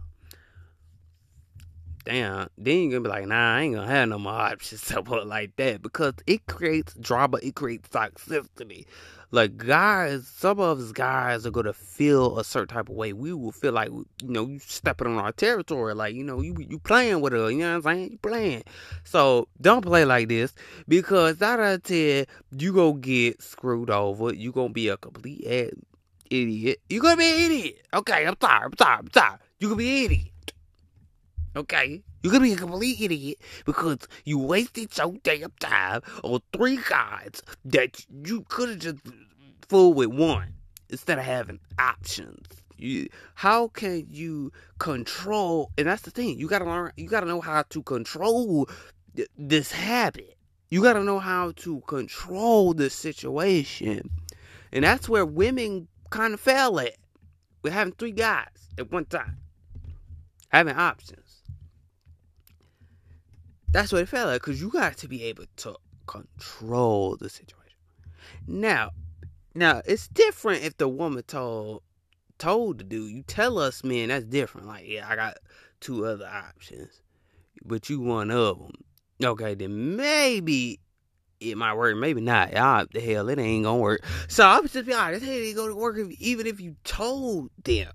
Damn. 2.06 2.50
Then 2.58 2.84
you're 2.84 3.00
gonna 3.00 3.10
be 3.10 3.10
like, 3.10 3.28
nah, 3.28 3.56
I 3.56 3.62
ain't 3.62 3.76
gonna 3.76 3.88
have 3.88 4.10
no 4.10 4.20
more 4.20 4.34
options 4.34 4.94
like 5.26 5.56
that 5.58 5.82
because 5.82 6.14
it 6.26 6.46
creates 6.48 6.94
drama, 6.96 7.40
it 7.42 7.56
creates 7.56 7.90
toxicity. 7.90 8.86
Like 9.34 9.58
guys, 9.58 10.28
some 10.28 10.60
of 10.60 10.80
us 10.80 10.92
guys 10.92 11.48
are 11.48 11.50
gonna 11.50 11.74
feel 11.74 12.38
a 12.38 12.44
certain 12.44 12.68
type 12.68 12.88
of 12.88 12.94
way. 12.94 13.13
We 13.13 13.34
will 13.34 13.52
feel 13.52 13.72
like 13.72 13.90
you 13.90 14.06
know 14.22 14.46
you 14.46 14.60
stepping 14.60 15.08
on 15.08 15.18
our 15.18 15.32
territory, 15.32 15.96
like 15.96 16.13
you 16.13 16.24
know 16.24 16.40
you 16.40 16.56
you 16.60 16.78
playing 16.78 17.20
with 17.20 17.34
us. 17.34 17.52
You 17.52 17.58
know 17.58 17.80
what 17.80 17.88
I'm 17.88 17.98
saying? 17.98 18.12
You 18.12 18.18
playing. 18.20 18.63
So 19.04 19.48
don't 19.60 19.82
play 19.82 20.06
like 20.06 20.28
this 20.28 20.54
because 20.88 21.42
out 21.42 21.60
of 21.60 21.82
ten, 21.82 22.28
you 22.56 22.74
gonna 22.74 23.00
get 23.00 23.42
screwed 23.42 23.90
over. 23.90 24.36
You 24.36 24.52
gonna 24.52 24.70
be 24.70 24.90
a 24.90 24.98
complete 24.98 25.74
idiot. 26.30 26.80
You 26.88 27.02
gonna 27.02 27.18
be 27.18 27.32
an 27.32 27.52
idiot. 27.52 27.88
Okay, 27.92 28.28
I'm 28.28 28.36
sorry. 28.40 28.66
I'm 28.66 28.78
sorry. 28.78 28.98
I'm 29.00 29.12
sorry. 29.12 29.40
You 29.60 29.70
gonna 29.70 29.78
be 29.78 30.06
an 30.06 30.12
idiot. 30.12 30.54
Okay. 31.56 32.04
You're 32.24 32.32
gonna 32.32 32.46
be 32.46 32.53
a 32.53 32.58
complete 32.58 33.01
idiot 33.01 33.39
because 33.65 34.00
you 34.24 34.39
wasted 34.39 34.98
your 34.98 35.13
damn 35.24 35.51
time 35.60 36.01
on 36.24 36.39
three 36.56 36.80
guys 36.89 37.42
that 37.65 38.06
you 38.25 38.46
could 38.48 38.70
have 38.70 38.80
just 38.80 39.00
fooled 39.68 39.98
with 39.98 40.08
one 40.08 40.53
instead 40.89 41.20
of 41.20 41.25
having 41.25 41.60
options. 41.77 42.48
You, 42.77 43.10
how 43.36 43.68
can 43.68 44.08
you 44.10 44.53
control? 44.80 45.72
And 45.77 45.88
that's 45.88 46.03
the 46.03 46.12
thing. 46.12 46.39
You 46.39 46.48
gotta 46.48 46.63
learn. 46.63 46.94
You 46.96 47.10
gotta 47.10 47.27
know 47.27 47.42
how 47.42 47.63
to 47.63 47.84
control 47.84 48.70
th- 49.15 49.30
this 49.38 49.74
habit. 49.74 50.38
You 50.70 50.82
gotta 50.82 51.03
know 51.03 51.20
how 51.20 51.51
to 51.58 51.82
control 51.82 52.74
the 52.74 52.89
situation, 52.89 54.10
and 54.72 54.86
that's 54.86 55.10
where 55.10 55.25
women 55.25 55.89
kind 56.10 56.34
of 56.34 56.39
fail 56.39 56.80
at. 56.80 56.96
We're 57.63 57.72
having 57.72 57.94
three 57.94 58.12
guys 58.12 58.48
at 58.77 58.92
one 58.92 59.06
time, 59.06 59.38
having 60.50 60.75
options. 60.75 61.23
That's 63.74 63.92
what 63.92 64.03
it 64.03 64.08
felt 64.08 64.27
like 64.27 64.42
because 64.42 64.62
you 64.62 64.70
got 64.70 64.98
to 64.98 65.08
be 65.08 65.24
able 65.24 65.46
to 65.58 65.75
control 66.06 67.18
the 67.18 67.27
situation. 67.27 67.60
Now, 68.48 68.92
now 69.56 69.82
it's 69.86 70.08
different 70.08 70.63
if 70.63 70.77
the 70.77 70.88
woman 70.88 71.24
told 71.24 71.82
told 72.38 72.77
to 72.77 72.84
do. 72.84 73.08
You 73.08 73.24
tell 73.24 73.58
us, 73.58 73.84
man, 73.84 74.10
that's 74.10 74.25
different. 74.25 74.68
Like, 74.68 74.88
yeah, 74.88 75.08
I 75.10 75.15
got 75.15 75.38
two 75.80 76.06
other 76.06 76.27
options, 76.27 77.01
but 77.65 77.89
you 77.89 78.00
one 78.00 78.30
of 78.30 78.60
them. 78.60 78.74
Okay, 79.24 79.56
then 79.56 79.96
maybe 79.96 80.80
it 81.39 81.58
might 81.58 81.74
work, 81.74 81.98
maybe 81.98 82.22
not. 82.22 82.56
Ah, 82.56 82.86
the 82.92 83.00
hell, 83.00 83.27
it 83.30 83.39
ain't 83.39 83.63
gonna 83.63 83.80
work. 83.80 84.03
So 84.27 84.48
I'm 84.48 84.68
just 84.68 84.86
be 84.86 84.94
honest, 84.94 85.25
it 85.25 85.56
gonna 85.56 85.75
work 85.75 85.98
if, 85.98 86.12
even 86.22 86.46
if 86.46 86.62
you 86.62 86.75
told 86.84 87.50
them 87.63 87.92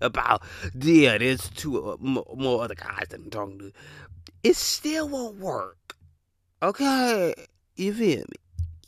about 0.00 0.42
yeah, 0.78 1.18
there's 1.18 1.48
two 1.50 1.90
uh, 1.90 1.96
more 1.98 2.62
other 2.62 2.74
guys 2.74 3.06
that 3.08 3.20
I'm 3.20 3.30
talking 3.30 3.58
to 3.58 3.72
it 4.46 4.54
still 4.54 5.08
won't 5.08 5.38
work. 5.38 5.96
Okay? 6.62 7.34
You 7.74 7.92
feel 7.92 8.20
me? 8.20 8.36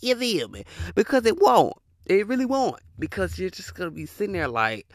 You 0.00 0.14
feel 0.14 0.48
me? 0.48 0.64
Because 0.94 1.26
it 1.26 1.40
won't. 1.40 1.74
It 2.06 2.28
really 2.28 2.46
won't. 2.46 2.80
Because 2.96 3.38
you're 3.38 3.50
just 3.50 3.74
gonna 3.74 3.90
be 3.90 4.06
sitting 4.06 4.34
there 4.34 4.46
like, 4.46 4.86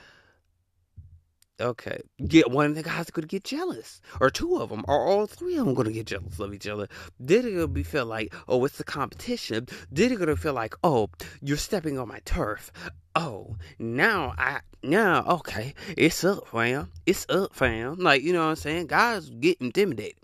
Okay, 1.59 1.99
get 2.25 2.49
one 2.49 2.65
of 2.67 2.75
the 2.75 2.81
guys 2.81 3.05
to 3.05 3.21
get 3.21 3.43
jealous, 3.43 4.01
or 4.19 4.29
two 4.31 4.57
of 4.57 4.69
them, 4.69 4.83
or 4.87 5.05
all 5.05 5.27
three 5.27 5.55
of 5.57 5.65
them 5.65 5.75
to 5.75 5.91
get 5.91 6.07
jealous 6.07 6.39
of 6.39 6.53
each 6.53 6.67
other. 6.67 6.87
Then 7.19 7.45
it 7.45 7.51
to 7.51 7.67
be 7.67 7.83
feel 7.83 8.05
like, 8.05 8.33
oh, 8.47 8.65
it's 8.65 8.79
a 8.79 8.83
competition. 8.83 9.67
Then 9.91 10.13
it 10.13 10.17
to 10.17 10.35
feel 10.35 10.53
like, 10.53 10.75
oh, 10.83 11.09
you're 11.41 11.57
stepping 11.57 11.99
on 11.99 12.07
my 12.07 12.21
turf. 12.25 12.71
Oh, 13.15 13.55
now 13.77 14.33
I 14.37 14.61
now 14.81 15.23
okay, 15.25 15.75
it's 15.95 16.23
up, 16.23 16.47
fam. 16.47 16.91
It's 17.05 17.27
up, 17.29 17.53
fam. 17.53 17.97
Like 17.97 18.23
you 18.23 18.33
know 18.33 18.45
what 18.45 18.51
I'm 18.51 18.55
saying? 18.55 18.87
Guys 18.87 19.29
get 19.29 19.61
intimidated. 19.61 20.22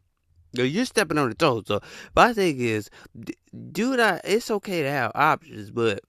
You're 0.53 0.85
stepping 0.85 1.17
on 1.17 1.29
the 1.29 1.35
toes. 1.35 1.63
So 1.67 1.81
my 2.15 2.33
thing 2.33 2.59
is, 2.59 2.89
do 3.71 3.95
that. 3.97 4.21
It's 4.23 4.49
okay 4.49 4.81
to 4.81 4.89
have 4.89 5.11
options, 5.15 5.71
but 5.71 6.01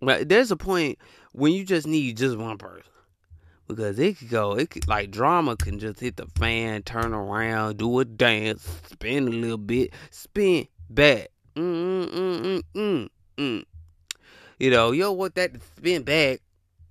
but 0.00 0.28
there's 0.28 0.50
a 0.50 0.56
point 0.56 0.98
when 1.32 1.52
you 1.52 1.64
just 1.64 1.86
need 1.86 2.16
just 2.16 2.36
one 2.36 2.58
person 2.58 2.92
because 3.66 3.98
it 3.98 4.18
could 4.18 4.30
go. 4.30 4.52
It 4.52 4.70
could 4.70 4.88
like 4.88 5.10
drama 5.10 5.56
can 5.56 5.78
just 5.78 6.00
hit 6.00 6.16
the 6.16 6.26
fan, 6.38 6.82
turn 6.82 7.12
around, 7.12 7.78
do 7.78 7.98
a 7.98 8.04
dance, 8.04 8.66
spin 8.90 9.28
a 9.28 9.30
little 9.30 9.58
bit, 9.58 9.92
spin 10.10 10.68
back. 10.88 11.28
Mm 11.54 12.08
mm 12.08 12.62
mm 12.74 13.08
mm. 13.36 13.64
You 14.58 14.70
know, 14.70 14.92
you 14.92 15.02
don't 15.02 15.18
want 15.18 15.34
that 15.34 15.54
to 15.54 15.60
spin 15.76 16.02
back 16.02 16.40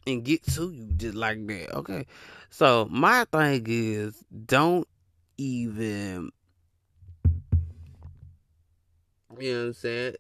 and 0.05 0.23
get 0.23 0.43
to 0.53 0.71
you 0.71 0.85
just 0.97 1.15
like 1.15 1.45
that. 1.47 1.75
Okay, 1.75 2.05
so 2.49 2.87
my 2.91 3.25
thing 3.25 3.65
is, 3.67 4.23
don't 4.45 4.87
even. 5.37 6.31
You 9.39 9.53
know 9.53 9.59
what 9.59 9.65
I'm 9.67 9.73
saying? 9.73 10.15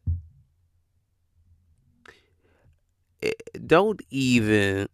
Don't 3.65 4.01
even 4.09 4.87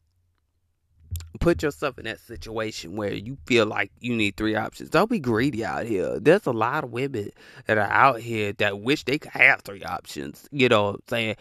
put 1.39 1.63
yourself 1.63 1.97
in 1.97 2.05
that 2.05 2.19
situation 2.19 2.95
where 2.95 3.13
you 3.13 3.35
feel 3.47 3.65
like 3.65 3.91
you 3.99 4.15
need 4.15 4.37
three 4.37 4.55
options. 4.55 4.91
Don't 4.91 5.09
be 5.09 5.19
greedy 5.19 5.65
out 5.65 5.85
here. 5.85 6.19
There's 6.19 6.45
a 6.45 6.51
lot 6.51 6.83
of 6.83 6.91
women 6.91 7.31
that 7.65 7.77
are 7.77 7.91
out 7.91 8.19
here 8.19 8.53
that 8.53 8.79
wish 8.79 9.03
they 9.03 9.17
could 9.17 9.31
have 9.31 9.61
three 9.61 9.83
options, 9.83 10.47
you 10.51 10.69
know, 10.69 10.97
saying, 11.09 11.35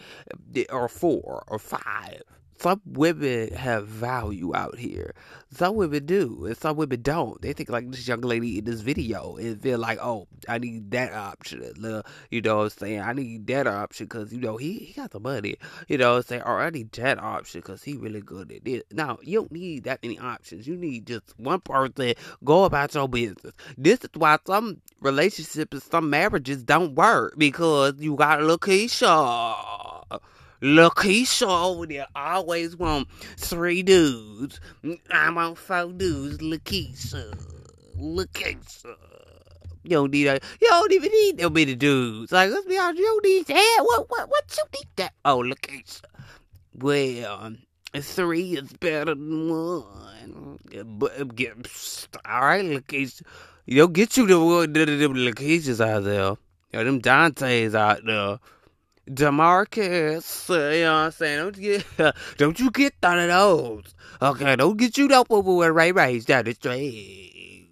or 0.70 0.88
four 0.88 1.44
or 1.46 1.58
five 1.58 2.22
some 2.60 2.82
women 2.84 3.54
have 3.54 3.86
value 3.86 4.54
out 4.54 4.78
here. 4.78 5.14
Some 5.50 5.76
women 5.76 6.04
do, 6.04 6.44
and 6.44 6.56
some 6.56 6.76
women 6.76 7.00
don't. 7.00 7.40
They 7.40 7.54
think 7.54 7.70
like 7.70 7.90
this 7.90 8.06
young 8.06 8.20
lady 8.20 8.58
in 8.58 8.64
this 8.66 8.82
video 8.82 9.36
and 9.36 9.60
feel 9.60 9.78
like, 9.78 9.98
oh, 10.00 10.28
I 10.46 10.58
need 10.58 10.90
that 10.90 11.14
option. 11.14 11.62
Uh, 11.82 12.02
you 12.30 12.42
know 12.42 12.58
what 12.58 12.64
I'm 12.64 12.70
saying? 12.70 13.00
I 13.00 13.14
need 13.14 13.46
that 13.46 13.66
option 13.66 14.06
because, 14.06 14.32
you 14.32 14.40
know, 14.40 14.58
he, 14.58 14.74
he 14.78 14.92
got 14.92 15.10
the 15.10 15.20
money. 15.20 15.56
You 15.88 15.98
know 15.98 16.10
what 16.10 16.16
I'm 16.18 16.22
saying? 16.24 16.42
Or 16.42 16.60
I 16.60 16.68
need 16.68 16.92
that 16.92 17.18
option 17.18 17.60
because 17.62 17.82
he 17.82 17.96
really 17.96 18.20
good 18.20 18.52
at 18.52 18.68
it. 18.68 18.86
Now, 18.92 19.18
you 19.22 19.40
don't 19.40 19.52
need 19.52 19.84
that 19.84 20.02
many 20.02 20.18
options. 20.18 20.68
You 20.68 20.76
need 20.76 21.06
just 21.06 21.38
one 21.38 21.60
person. 21.60 22.12
Go 22.44 22.64
about 22.64 22.94
your 22.94 23.08
business. 23.08 23.54
This 23.78 24.00
is 24.00 24.10
why 24.14 24.38
some 24.46 24.82
relationships 25.00 25.72
and 25.72 25.82
some 25.82 26.10
marriages 26.10 26.62
don't 26.62 26.94
work 26.94 27.34
because 27.38 27.94
you 27.98 28.16
got 28.16 28.42
a 28.42 28.44
Lakeisha. 28.44 30.20
Lakeisha 30.62 31.46
over 31.46 31.86
there 31.86 32.06
always 32.14 32.76
want 32.76 33.08
three 33.36 33.82
dudes. 33.82 34.60
I'm 35.10 35.34
want 35.34 35.58
four 35.58 35.92
dudes. 35.92 36.38
Lakeisha. 36.38 37.32
Uh, 37.32 37.36
Lakeisha. 37.98 38.86
Uh, 38.86 38.94
you 39.82 39.90
don't 39.90 40.10
need 40.10 40.24
that. 40.24 40.42
You 40.60 40.68
don't 40.68 40.92
even 40.92 41.10
need 41.10 41.38
that 41.38 41.50
many 41.50 41.74
dudes. 41.74 42.32
Like, 42.32 42.50
let's 42.50 42.66
be 42.66 42.76
honest, 42.78 42.98
you 42.98 43.06
don't 43.06 43.24
need 43.24 43.46
that. 43.46 43.84
What, 43.86 44.10
what, 44.10 44.28
what 44.28 44.56
you 44.58 44.64
need 44.74 44.88
that? 44.96 45.14
Oh, 45.24 45.38
Lakeisha. 45.38 46.02
Well, 46.74 47.54
three 47.96 48.56
is 48.56 48.72
better 48.74 49.14
than 49.14 49.48
one. 49.48 50.58
But, 50.84 51.34
get, 51.34 51.54
all 52.26 52.40
right, 52.42 52.64
Lakeisha. 52.64 53.22
Yo, 53.64 53.86
get 53.86 54.16
you 54.16 54.26
the 54.26 54.38
one, 54.38 54.72
the, 54.72 54.84
the 54.84 55.08
Lakeishas 55.08 55.80
out 55.84 56.04
there. 56.04 56.36
Yo, 56.72 56.84
them 56.84 57.00
Dantes 57.00 57.74
out 57.74 58.04
there. 58.04 58.38
Demarcus, 59.12 60.50
uh, 60.50 60.70
you 60.72 60.84
know 60.84 60.92
what 60.92 60.98
I'm 60.98 61.10
saying? 61.10 61.38
Don't 61.38 61.56
you 61.58 61.78
get, 61.78 62.14
don't 62.36 62.60
you 62.60 62.70
get 62.70 62.94
none 63.02 63.18
of 63.18 63.28
those. 63.28 63.94
Okay, 64.22 64.54
don't 64.54 64.76
get 64.76 64.96
you 64.96 65.08
that 65.08 65.26
over 65.30 65.52
with 65.54 65.70
Ray 65.70 65.90
Ray's 65.90 66.24
down 66.24 66.44
the 66.44 66.54
street. 66.54 67.70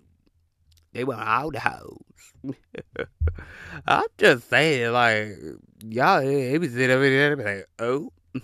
They 0.92 1.04
want 1.04 1.20
all 1.20 1.50
the 1.50 1.60
hoes. 1.60 2.02
I'm 3.86 4.06
just 4.16 4.48
saying, 4.50 4.92
like, 4.92 5.36
y'all, 5.84 6.22
he 6.22 6.58
be 6.58 6.68
sitting 6.68 6.90
over 6.90 7.08
there 7.08 7.32
and 7.32 7.38
be 7.38 7.44
like, 7.44 7.68
oh. 7.78 8.12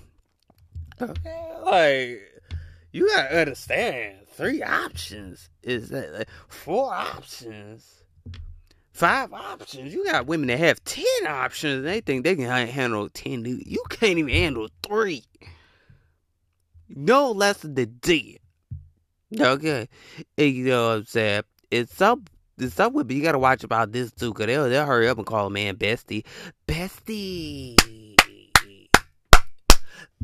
Okay, 1.02 1.52
like, 1.64 2.42
you 2.92 3.08
gotta 3.08 3.40
understand, 3.40 4.18
three 4.28 4.62
options 4.62 5.48
is 5.64 5.88
that, 5.88 6.12
like, 6.12 6.28
four 6.46 6.94
options 6.94 8.03
five 8.94 9.32
options. 9.32 9.92
You 9.92 10.04
got 10.04 10.26
women 10.26 10.46
that 10.46 10.58
have 10.60 10.82
ten 10.84 11.04
options 11.26 11.78
and 11.78 11.86
they 11.86 12.00
think 12.00 12.24
they 12.24 12.36
can 12.36 12.68
handle 12.68 13.10
ten. 13.10 13.44
You 13.44 13.82
can't 13.90 14.18
even 14.18 14.32
handle 14.32 14.68
three. 14.82 15.24
No 16.88 17.32
less 17.32 17.58
than 17.58 17.74
the 17.74 17.86
D. 17.86 18.38
Okay. 19.38 19.88
And 20.38 20.54
you 20.54 20.64
know 20.66 20.88
what 20.88 20.94
I'm 20.94 21.04
saying? 21.06 21.42
It's 21.70 21.94
some 21.94 22.24
it's 22.56 22.74
some 22.74 22.92
women 22.92 23.16
you 23.16 23.22
gotta 23.22 23.38
watch 23.38 23.64
about 23.64 23.92
this 23.92 24.12
too, 24.12 24.32
cause 24.32 24.46
they'll 24.46 24.68
they'll 24.68 24.86
hurry 24.86 25.08
up 25.08 25.18
and 25.18 25.26
call 25.26 25.48
a 25.48 25.50
man 25.50 25.76
bestie. 25.76 26.24
Bestie. 26.68 27.76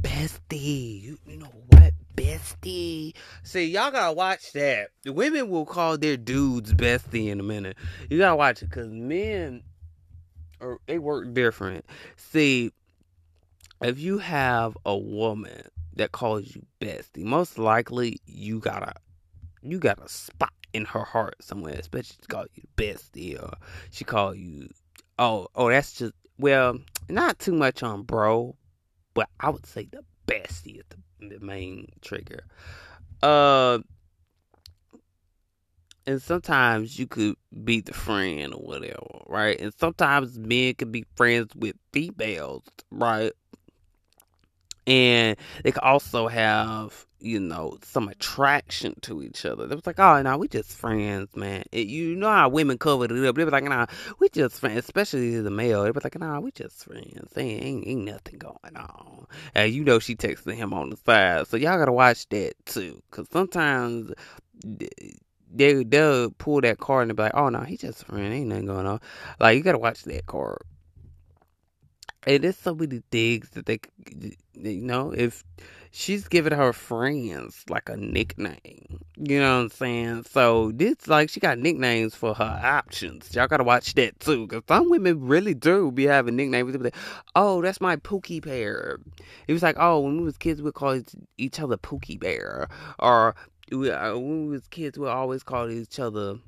Bestie. 0.00 1.02
You, 1.02 1.18
you 1.26 1.36
know 1.38 1.52
what? 1.70 1.92
Bestie. 2.14 3.14
See, 3.42 3.64
y'all 3.66 3.90
gotta 3.90 4.12
watch 4.12 4.52
that. 4.52 4.88
The 5.02 5.12
women 5.12 5.48
will 5.48 5.66
call 5.66 5.98
their 5.98 6.16
dudes 6.16 6.72
bestie 6.74 7.28
in 7.28 7.40
a 7.40 7.44
minute. 7.44 7.76
You 8.08 8.18
gotta 8.18 8.36
watch 8.36 8.62
it 8.62 8.70
because 8.70 8.88
men, 8.88 9.62
or 10.60 10.78
they 10.86 10.98
work 10.98 11.32
different. 11.32 11.84
See, 12.16 12.72
if 13.82 13.98
you 13.98 14.18
have 14.18 14.76
a 14.84 14.96
woman 14.96 15.62
that 15.96 16.12
calls 16.12 16.54
you 16.54 16.64
bestie, 16.80 17.24
most 17.24 17.58
likely 17.58 18.20
you 18.26 18.60
got 18.60 18.82
a 18.82 18.94
you 19.62 19.78
got 19.78 20.02
a 20.02 20.08
spot 20.08 20.52
in 20.72 20.84
her 20.84 21.04
heart 21.04 21.36
somewhere, 21.40 21.74
especially 21.74 22.16
she 22.20 22.26
call 22.26 22.46
you 22.54 22.62
bestie 22.76 23.42
or 23.42 23.54
she 23.90 24.04
call 24.04 24.34
you 24.34 24.68
oh 25.18 25.48
oh 25.54 25.68
that's 25.68 25.94
just 25.94 26.14
well 26.38 26.78
not 27.08 27.38
too 27.38 27.52
much 27.52 27.82
on 27.82 28.02
bro, 28.02 28.56
but 29.14 29.28
I 29.38 29.50
would 29.50 29.66
say 29.66 29.88
the 29.90 30.04
bestie 30.26 30.78
is 30.78 30.84
the 30.90 30.96
main 31.40 31.88
trigger. 32.00 32.44
Uh, 33.22 33.80
and 36.06 36.20
sometimes 36.20 36.98
you 36.98 37.06
could 37.06 37.36
be 37.64 37.80
the 37.80 37.92
friend 37.92 38.54
or 38.54 38.60
whatever, 38.60 39.22
right? 39.26 39.60
And 39.60 39.72
sometimes 39.78 40.38
men 40.38 40.74
can 40.74 40.90
be 40.90 41.04
friends 41.14 41.54
with 41.54 41.76
females, 41.92 42.64
right? 42.90 43.32
And 44.90 45.36
they 45.62 45.70
could 45.70 45.84
also 45.84 46.26
have 46.26 47.06
you 47.20 47.38
know, 47.38 47.76
some 47.82 48.08
attraction 48.08 48.94
to 49.02 49.22
each 49.22 49.44
other. 49.44 49.66
They 49.66 49.74
was 49.74 49.86
like, 49.86 50.00
oh, 50.00 50.22
no, 50.22 50.38
we 50.38 50.48
just 50.48 50.72
friends, 50.72 51.36
man. 51.36 51.64
It, 51.70 51.86
you 51.86 52.16
know 52.16 52.30
how 52.30 52.48
women 52.48 52.78
covered 52.78 53.12
it 53.12 53.26
up. 53.26 53.36
They 53.36 53.44
was 53.44 53.52
like, 53.52 53.64
nah, 53.64 53.86
we 54.18 54.28
just 54.30 54.58
friends, 54.58 54.78
especially 54.78 55.38
the 55.40 55.50
male. 55.50 55.84
They 55.84 55.90
was 55.90 56.02
like, 56.02 56.18
nah, 56.18 56.40
we 56.40 56.50
just 56.50 56.84
friends. 56.84 57.32
Ain't, 57.36 57.62
ain't, 57.62 57.86
ain't 57.86 58.04
nothing 58.04 58.38
going 58.38 58.76
on. 58.76 59.26
And 59.54 59.72
you 59.72 59.84
know 59.84 59.98
she 59.98 60.16
texting 60.16 60.56
him 60.56 60.72
on 60.72 60.90
the 60.90 60.96
side. 60.96 61.46
So 61.46 61.56
y'all 61.56 61.78
gotta 61.78 61.92
watch 61.92 62.28
that 62.30 62.54
too. 62.64 63.02
Cause 63.10 63.26
sometimes 63.30 64.12
they, 65.52 65.84
they'll 65.84 66.30
pull 66.30 66.62
that 66.62 66.78
card 66.78 67.08
and 67.08 67.16
be 67.16 67.22
like, 67.22 67.34
oh, 67.34 67.48
no, 67.50 67.60
he 67.60 67.76
just 67.76 68.04
friend. 68.04 68.32
Ain't 68.32 68.48
nothing 68.48 68.66
going 68.66 68.86
on. 68.86 69.00
Like, 69.38 69.56
you 69.56 69.62
gotta 69.62 69.78
watch 69.78 70.04
that 70.04 70.26
card. 70.26 70.62
And 72.26 72.44
there's 72.44 72.58
so 72.58 72.74
many 72.74 73.02
things 73.10 73.50
that 73.50 73.66
they, 73.66 73.80
you 74.54 74.82
know, 74.82 75.12
if 75.12 75.42
she's 75.90 76.28
giving 76.28 76.52
her 76.52 76.72
friends 76.72 77.64
like 77.68 77.88
a 77.88 77.96
nickname. 77.96 79.00
You 79.16 79.40
know 79.40 79.56
what 79.56 79.62
I'm 79.62 79.70
saying? 79.70 80.24
So 80.30 80.72
this 80.72 81.08
like 81.08 81.30
she 81.30 81.40
got 81.40 81.58
nicknames 81.58 82.14
for 82.14 82.34
her 82.34 82.60
options. 82.62 83.34
Y'all 83.34 83.48
gotta 83.48 83.64
watch 83.64 83.94
that 83.94 84.18
too, 84.20 84.46
cause 84.46 84.62
some 84.68 84.90
women 84.90 85.26
really 85.26 85.54
do 85.54 85.90
be 85.90 86.04
having 86.04 86.36
nicknames. 86.36 86.74
Like, 86.76 86.96
oh, 87.34 87.60
that's 87.62 87.80
my 87.80 87.96
Pookie 87.96 88.42
Bear. 88.42 88.98
It 89.48 89.52
was 89.52 89.62
like, 89.62 89.76
oh, 89.78 90.00
when 90.00 90.18
we 90.18 90.24
was 90.24 90.38
kids, 90.38 90.62
we 90.62 90.72
called 90.72 91.08
each 91.38 91.60
other 91.60 91.76
Pookie 91.76 92.18
Bear, 92.18 92.68
or 92.98 93.34
uh, 93.72 94.12
when 94.12 94.46
we 94.46 94.52
was 94.52 94.66
kids, 94.68 94.98
we 94.98 95.08
always 95.08 95.42
called 95.42 95.70
each 95.70 95.98
other 95.98 96.38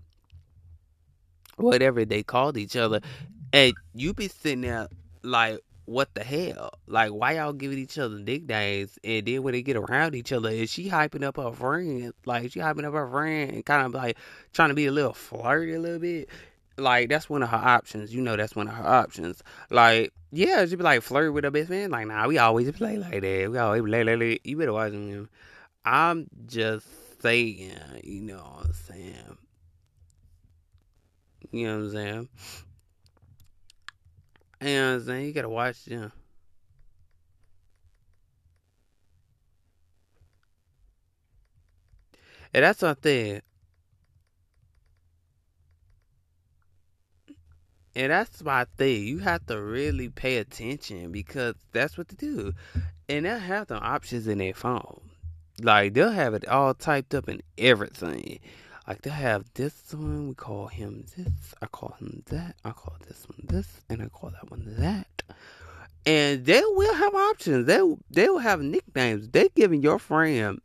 whatever 1.56 2.04
they 2.04 2.22
called 2.22 2.56
each 2.56 2.76
other. 2.76 3.00
And 3.52 3.74
you 3.94 4.14
be 4.14 4.28
sitting 4.28 4.62
there 4.62 4.88
like 5.22 5.60
what 5.84 6.14
the 6.14 6.22
hell? 6.22 6.70
Like, 6.86 7.10
why 7.10 7.32
y'all 7.32 7.52
giving 7.52 7.78
each 7.78 7.98
other 7.98 8.18
nicknames? 8.18 8.98
And 9.02 9.26
then 9.26 9.42
when 9.42 9.52
they 9.52 9.62
get 9.62 9.76
around 9.76 10.14
each 10.14 10.32
other, 10.32 10.48
is 10.48 10.70
she 10.70 10.88
hyping 10.88 11.24
up 11.24 11.36
her 11.36 11.52
friend? 11.52 12.12
Like, 12.24 12.52
she 12.52 12.60
hyping 12.60 12.84
up 12.84 12.94
her 12.94 13.08
friend 13.08 13.52
and 13.52 13.66
kind 13.66 13.86
of 13.86 13.94
like 13.94 14.16
trying 14.52 14.68
to 14.68 14.74
be 14.74 14.86
a 14.86 14.92
little 14.92 15.12
flirty 15.12 15.74
a 15.74 15.80
little 15.80 15.98
bit. 15.98 16.28
Like, 16.78 17.08
that's 17.08 17.28
one 17.28 17.42
of 17.42 17.50
her 17.50 17.56
options. 17.56 18.14
You 18.14 18.22
know, 18.22 18.36
that's 18.36 18.56
one 18.56 18.68
of 18.68 18.74
her 18.74 18.86
options. 18.86 19.42
Like, 19.70 20.12
yeah, 20.30 20.64
she 20.66 20.76
be 20.76 20.82
like 20.82 21.02
flirt 21.02 21.32
with 21.32 21.44
her 21.44 21.50
best 21.50 21.68
friend. 21.68 21.92
Like, 21.92 22.06
nah, 22.06 22.26
we 22.26 22.38
always 22.38 22.70
play 22.72 22.96
like 22.96 23.20
that. 23.20 23.50
We 23.50 23.58
always 23.58 23.82
play 23.82 24.04
like 24.04 24.18
that. 24.18 24.38
You 24.44 24.56
better 24.56 24.72
watch 24.72 24.92
them. 24.92 25.28
I'm 25.84 26.28
just 26.46 26.86
saying, 27.20 27.72
you 28.04 28.22
know 28.22 28.36
what 28.36 28.66
I'm 28.66 28.72
saying? 28.72 29.38
You 31.50 31.66
know 31.66 31.78
what 31.78 31.84
I'm 31.84 31.90
saying? 31.90 32.28
You 34.62 34.68
know 34.68 34.92
what 34.92 34.94
I'm 34.94 35.06
saying? 35.06 35.26
You 35.26 35.32
gotta 35.32 35.48
watch 35.48 35.84
them. 35.86 36.12
And 42.54 42.64
that's 42.64 42.82
my 42.82 42.94
thing. 42.94 43.40
And 47.94 48.12
that's 48.12 48.42
my 48.42 48.66
thing. 48.78 49.04
You 49.04 49.18
have 49.18 49.44
to 49.46 49.60
really 49.60 50.08
pay 50.08 50.38
attention 50.38 51.12
because 51.12 51.54
that's 51.72 51.98
what 51.98 52.08
they 52.08 52.16
do. 52.16 52.52
And 53.08 53.26
they'll 53.26 53.38
have 53.38 53.66
the 53.66 53.78
options 53.78 54.26
in 54.28 54.38
their 54.38 54.54
phone. 54.54 55.00
Like 55.60 55.94
they'll 55.94 56.10
have 56.10 56.34
it 56.34 56.46
all 56.46 56.72
typed 56.72 57.14
up 57.14 57.28
in 57.28 57.42
everything. 57.58 58.38
They'll 59.00 59.12
have 59.14 59.44
this 59.54 59.94
one, 59.94 60.28
we 60.28 60.34
call 60.34 60.66
him 60.66 61.04
this, 61.16 61.54
I 61.62 61.66
call 61.66 61.94
him 61.98 62.22
that, 62.26 62.56
I 62.64 62.72
call 62.72 62.96
this 63.06 63.26
one 63.28 63.46
this, 63.48 63.80
and 63.88 64.02
I 64.02 64.08
call 64.08 64.30
that 64.30 64.50
one 64.50 64.64
that. 64.78 65.22
And 66.04 66.44
they 66.44 66.60
will 66.64 66.94
have 66.94 67.14
options. 67.14 67.66
They 67.66 67.80
they 68.10 68.28
will 68.28 68.38
have 68.38 68.60
nicknames. 68.60 69.28
They're 69.28 69.48
giving 69.54 69.82
your 69.82 70.00
friend 70.00 70.60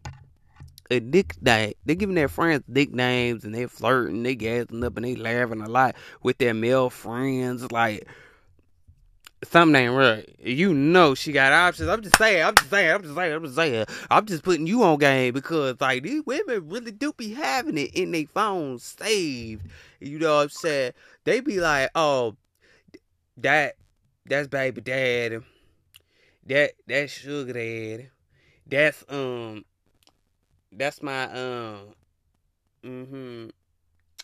a 0.89 0.99
nickname. 0.99 1.73
They're 1.85 1.95
giving 1.95 2.15
their 2.15 2.27
friends 2.27 2.63
nicknames 2.67 3.43
and 3.43 3.53
they're 3.53 3.67
flirting, 3.67 4.23
they 4.23 4.35
gassing 4.35 4.83
up 4.83 4.97
and 4.97 5.05
they 5.05 5.15
laughing 5.15 5.61
a 5.61 5.69
lot 5.69 5.95
with 6.23 6.37
their 6.39 6.53
male 6.53 6.89
friends. 6.89 7.71
Like 7.71 8.07
something 9.43 9.76
ain't 9.76 9.93
right. 9.93 10.28
You 10.39 10.73
know 10.73 11.15
she 11.15 11.32
got 11.32 11.54
options. 11.54 11.89
I'm 11.89 12.02
just 12.02 12.17
saying, 12.17 12.43
I'm 12.43 12.56
just 12.56 12.69
saying, 12.69 12.93
I'm 12.93 13.02
just 13.04 13.15
saying, 13.15 13.34
I'm 13.34 13.43
just 13.43 13.56
saying. 13.56 13.86
I'm 14.10 14.26
just 14.26 14.43
putting 14.43 14.67
you 14.67 14.84
on 14.84 14.97
game 14.97 15.34
because 15.34 15.80
like 15.80 16.04
these 16.04 16.23
women 16.26 16.69
really 16.69 16.91
do 16.91 17.13
be 17.13 17.34
having 17.34 17.78
it 17.78 17.93
in 17.93 18.12
their 18.12 18.26
phones 18.26 18.84
saved. 18.84 19.63
You 20.00 20.19
know 20.19 20.38
what 20.38 20.43
I'm 20.43 20.50
saying? 20.50 20.93
They 21.23 21.39
be 21.39 21.60
like, 21.60 21.89
oh, 21.95 22.36
that 23.38 23.76
that's 24.26 24.47
baby 24.47 24.82
dad. 24.82 25.43
That 26.47 26.71
that's 26.88 27.12
sugar 27.12 27.54
dad. 27.54 28.10
That's 28.65 29.04
um 29.10 29.65
that's 30.71 31.02
my 31.02 31.23
um 31.32 31.80
mm-hmm 32.84 33.47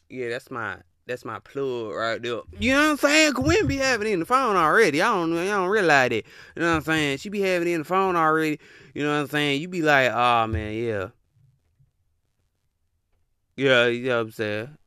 yeah 0.10 0.30
that's 0.30 0.52
my 0.52 0.78
that's 1.06 1.26
my 1.26 1.40
plug 1.40 1.94
right 1.94 2.22
there. 2.22 2.42
You 2.60 2.74
know 2.74 2.82
what 2.82 2.92
I'm 2.92 2.98
saying? 2.98 3.34
Women 3.38 3.68
be 3.68 3.78
having 3.78 4.08
it 4.08 4.12
in 4.12 4.20
the 4.20 4.26
phone 4.26 4.56
already. 4.56 5.02
I 5.02 5.10
don't 5.14 5.38
I 5.38 5.48
don't 5.48 5.70
realize 5.70 6.10
that. 6.10 6.16
You 6.16 6.62
know 6.62 6.70
what 6.70 6.76
I'm 6.78 6.84
saying? 6.84 7.18
She 7.18 7.30
be 7.30 7.42
having 7.42 7.68
it 7.68 7.72
in 7.72 7.82
the 7.82 7.86
phone 7.86 8.16
already. 8.16 8.60
You 8.94 9.04
know 9.04 9.14
what 9.14 9.22
I'm 9.22 9.28
saying? 9.28 9.62
You 9.62 9.68
be 9.68 9.82
like, 9.82 10.12
oh 10.12 10.48
man, 10.48 10.74
yeah. 10.74 11.08
Yeah, 13.56 13.88
you 13.88 14.08
know 14.08 14.18
what 14.18 14.22
I'm 14.22 14.32
saying? 14.32 14.78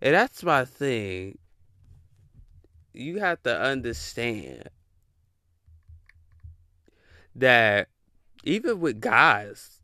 And 0.00 0.14
that's 0.14 0.42
my 0.42 0.64
thing. 0.64 1.38
You 2.92 3.20
have 3.20 3.42
to 3.42 3.60
understand 3.60 4.68
that 7.34 7.88
even 8.44 8.80
with 8.80 9.00
guys, 9.00 9.80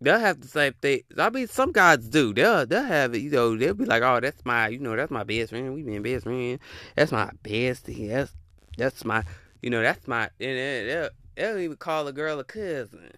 they'll 0.00 0.18
have 0.18 0.40
the 0.40 0.48
same 0.48 0.74
thing. 0.74 1.02
I 1.18 1.30
mean, 1.30 1.48
some 1.48 1.72
guys 1.72 2.06
do. 2.08 2.32
They'll 2.34 2.66
they'll 2.66 2.84
have 2.84 3.14
it. 3.14 3.18
You 3.18 3.30
know, 3.30 3.56
they'll 3.56 3.74
be 3.74 3.84
like, 3.84 4.02
"Oh, 4.02 4.20
that's 4.20 4.44
my, 4.44 4.68
you 4.68 4.78
know, 4.78 4.96
that's 4.96 5.10
my 5.10 5.24
best 5.24 5.50
friend. 5.50 5.74
We've 5.74 5.86
been 5.86 6.02
best 6.02 6.24
friend. 6.24 6.58
That's 6.96 7.12
my 7.12 7.30
bestie. 7.42 8.08
That's 8.08 8.32
that's 8.76 9.04
my, 9.04 9.24
you 9.62 9.70
know, 9.70 9.82
that's 9.82 10.06
my." 10.06 10.30
And 10.40 10.88
they'll 10.88 11.10
they'll 11.36 11.58
even 11.58 11.76
call 11.76 12.06
a 12.08 12.12
girl 12.12 12.38
a 12.38 12.44
cousin, 12.44 13.12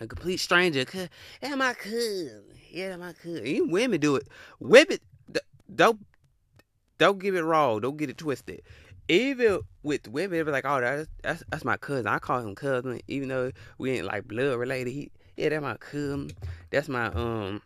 a 0.00 0.06
complete 0.06 0.38
stranger. 0.38 0.84
That's 0.84 1.56
my 1.56 1.74
cousin. 1.74 2.44
Yeah, 2.70 2.90
that's 2.90 3.00
my 3.00 3.12
cousin. 3.12 3.46
Even 3.46 3.70
women 3.70 4.00
do 4.00 4.16
it. 4.16 4.28
Women 4.60 4.98
don't 5.74 6.00
don't 6.98 7.18
get 7.18 7.34
it 7.34 7.42
wrong. 7.42 7.80
Don't 7.80 7.96
get 7.96 8.10
it 8.10 8.18
twisted 8.18 8.62
even 9.08 9.60
with 9.82 10.08
women, 10.08 10.38
they 10.38 10.42
be 10.42 10.50
like, 10.50 10.64
"Oh, 10.64 10.80
that's 10.80 11.08
that's 11.22 11.42
that's 11.48 11.64
my 11.64 11.76
cousin." 11.76 12.06
I 12.06 12.18
call 12.18 12.40
him 12.40 12.54
cousin, 12.54 13.00
even 13.06 13.28
though 13.28 13.52
we 13.78 13.92
ain't 13.92 14.06
like 14.06 14.26
blood 14.26 14.58
related. 14.58 14.90
He, 14.90 15.10
yeah, 15.36 15.50
that's 15.50 15.62
my 15.62 15.76
cousin. 15.76 16.30
That's 16.70 16.88
my 16.88 17.06
um, 17.06 17.62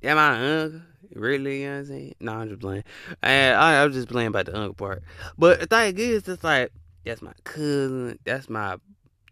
yeah, 0.00 0.14
my 0.14 0.62
uncle. 0.62 0.80
Really, 1.14 1.62
you 1.62 1.66
know 1.66 1.72
what 1.72 1.78
I'm 1.78 1.86
saying? 1.86 2.14
No, 2.20 2.32
I'm 2.32 2.48
just 2.48 2.60
playing. 2.60 2.84
And 3.22 3.56
I, 3.56 3.82
I 3.82 3.86
was 3.86 3.94
just 3.94 4.08
playing 4.08 4.28
about 4.28 4.46
the 4.46 4.56
uncle 4.56 4.74
part. 4.74 5.02
But 5.36 5.60
the 5.60 5.66
thing 5.66 5.98
is, 5.98 6.26
it's 6.26 6.42
like 6.42 6.72
that's 7.04 7.22
my 7.22 7.34
cousin. 7.44 8.18
That's 8.24 8.48
my 8.48 8.76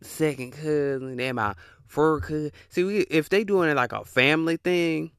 second 0.02 0.52
cousin. 0.52 1.16
They're 1.16 1.34
my 1.34 1.54
first 1.86 2.24
cousin. 2.24 2.52
See, 2.68 2.84
we, 2.84 2.98
if 2.98 3.28
they 3.28 3.44
doing 3.44 3.70
it 3.70 3.76
like 3.76 3.92
a 3.92 4.04
family 4.04 4.58
thing, 4.58 5.10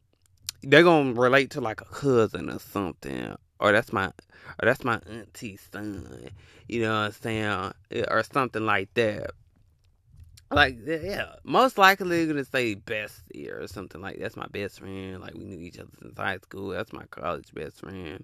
they're 0.64 0.84
gonna 0.84 1.14
relate 1.14 1.52
to 1.52 1.62
like 1.62 1.82
a 1.82 1.86
cousin 1.86 2.50
or 2.50 2.60
something. 2.60 3.36
Or 3.60 3.72
that's 3.72 3.92
my 3.92 4.08
or 4.08 4.66
that's 4.66 4.84
my 4.84 5.00
auntie's 5.10 5.68
son, 5.72 6.30
you 6.68 6.82
know 6.82 6.94
what 6.94 7.06
I'm 7.06 7.12
saying, 7.12 7.74
or 8.08 8.24
something 8.24 8.66
like 8.66 8.94
that. 8.96 9.32
Like, 10.52 10.80
yeah, 10.86 11.36
most 11.46 11.78
likely 11.78 12.26
they're 12.26 12.34
gonna 12.34 12.44
say 12.44 12.76
bestie 12.76 13.50
or 13.50 13.68
something 13.68 14.02
like 14.02 14.20
that's 14.20 14.36
my 14.36 14.48
best 14.52 14.80
friend. 14.80 15.22
Like 15.22 15.34
we 15.34 15.46
knew 15.46 15.60
each 15.60 15.80
other 15.80 15.90
since 16.02 16.18
high 16.18 16.38
school. 16.38 16.70
That's 16.70 16.92
my 16.92 17.06
college 17.06 17.54
best 17.54 17.80
friend. 17.80 18.24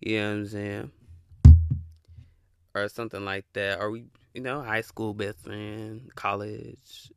You 0.00 0.20
know 0.20 0.30
what 0.30 0.34
I'm 0.34 0.46
saying? 0.48 0.90
Or 2.74 2.88
something 2.88 3.24
like 3.24 3.44
that. 3.52 3.78
Or 3.80 3.92
we, 3.92 4.04
you 4.34 4.40
know, 4.40 4.62
high 4.62 4.80
school 4.80 5.14
best 5.14 5.38
friend, 5.38 6.10
college, 6.16 7.12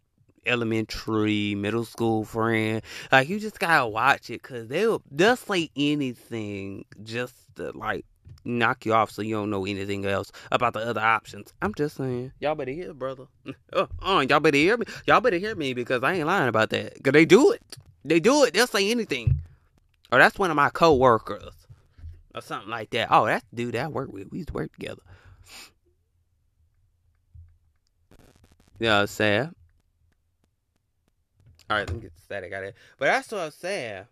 elementary, 0.46 1.56
middle 1.56 1.86
school 1.86 2.24
friend. 2.24 2.84
Like 3.12 3.30
you 3.30 3.40
just 3.40 3.60
gotta 3.60 3.88
watch 3.88 4.30
it 4.30 4.44
because 4.44 4.68
they'll 4.68 5.02
they'll 5.10 5.36
say 5.36 5.72
anything 5.76 6.86
just 7.04 7.34
to 7.56 7.72
like 7.72 8.06
knock 8.48 8.86
you 8.86 8.94
off 8.94 9.12
so 9.12 9.22
you 9.22 9.36
don't 9.36 9.50
know 9.50 9.66
anything 9.66 10.06
else 10.06 10.32
about 10.52 10.74
the 10.74 10.80
other 10.80 11.02
options. 11.02 11.54
I'm 11.62 11.74
just 11.74 11.98
saying. 11.98 12.32
Y'all 12.40 12.56
better 12.56 12.72
hear, 12.72 12.94
brother. 12.94 13.26
uh, 13.74 13.88
uh, 14.02 14.26
y'all 14.28 14.40
better 14.40 14.58
hear 14.58 14.78
me. 14.78 14.86
Y'all 15.06 15.22
better 15.22 15.38
hear 15.38 15.56
me 15.56 15.74
because 15.74 16.04
I 16.04 16.14
ain't 16.14 16.28
lying 16.28 16.50
about 16.50 16.70
that. 16.72 16.96
Because 16.96 17.14
they 17.14 17.26
do 17.26 17.52
it. 17.52 17.78
They 18.06 18.20
do 18.20 18.44
it. 18.44 18.54
They'll 18.54 18.68
say 18.68 18.90
anything. 18.90 19.42
Or 20.12 20.20
that's 20.20 20.40
one 20.40 20.50
of 20.50 20.56
my 20.56 20.70
co-workers. 20.70 21.54
Or 22.34 22.42
something 22.42 22.70
like 22.70 22.92
that. 22.92 23.10
Oh, 23.12 23.26
that's 23.26 23.46
the 23.52 23.64
dude 23.64 23.74
that 23.74 23.86
I 23.86 23.88
work 23.88 24.12
with. 24.12 24.32
We 24.32 24.40
used 24.40 24.50
to 24.50 24.54
work 24.54 24.72
together. 24.74 25.02
You 28.80 28.88
know 28.88 28.96
what 28.96 29.02
I'm 29.02 29.08
saying? 29.08 29.56
Alright, 31.70 31.88
let 31.88 31.96
me 31.96 32.02
get 32.02 32.12
static 32.18 32.54
out 32.54 32.64
of 32.64 32.70
it. 32.70 32.76
But 32.98 33.06
that's 33.08 33.32
what 33.32 33.42
I'm 33.42 33.52
saying. 33.52 34.06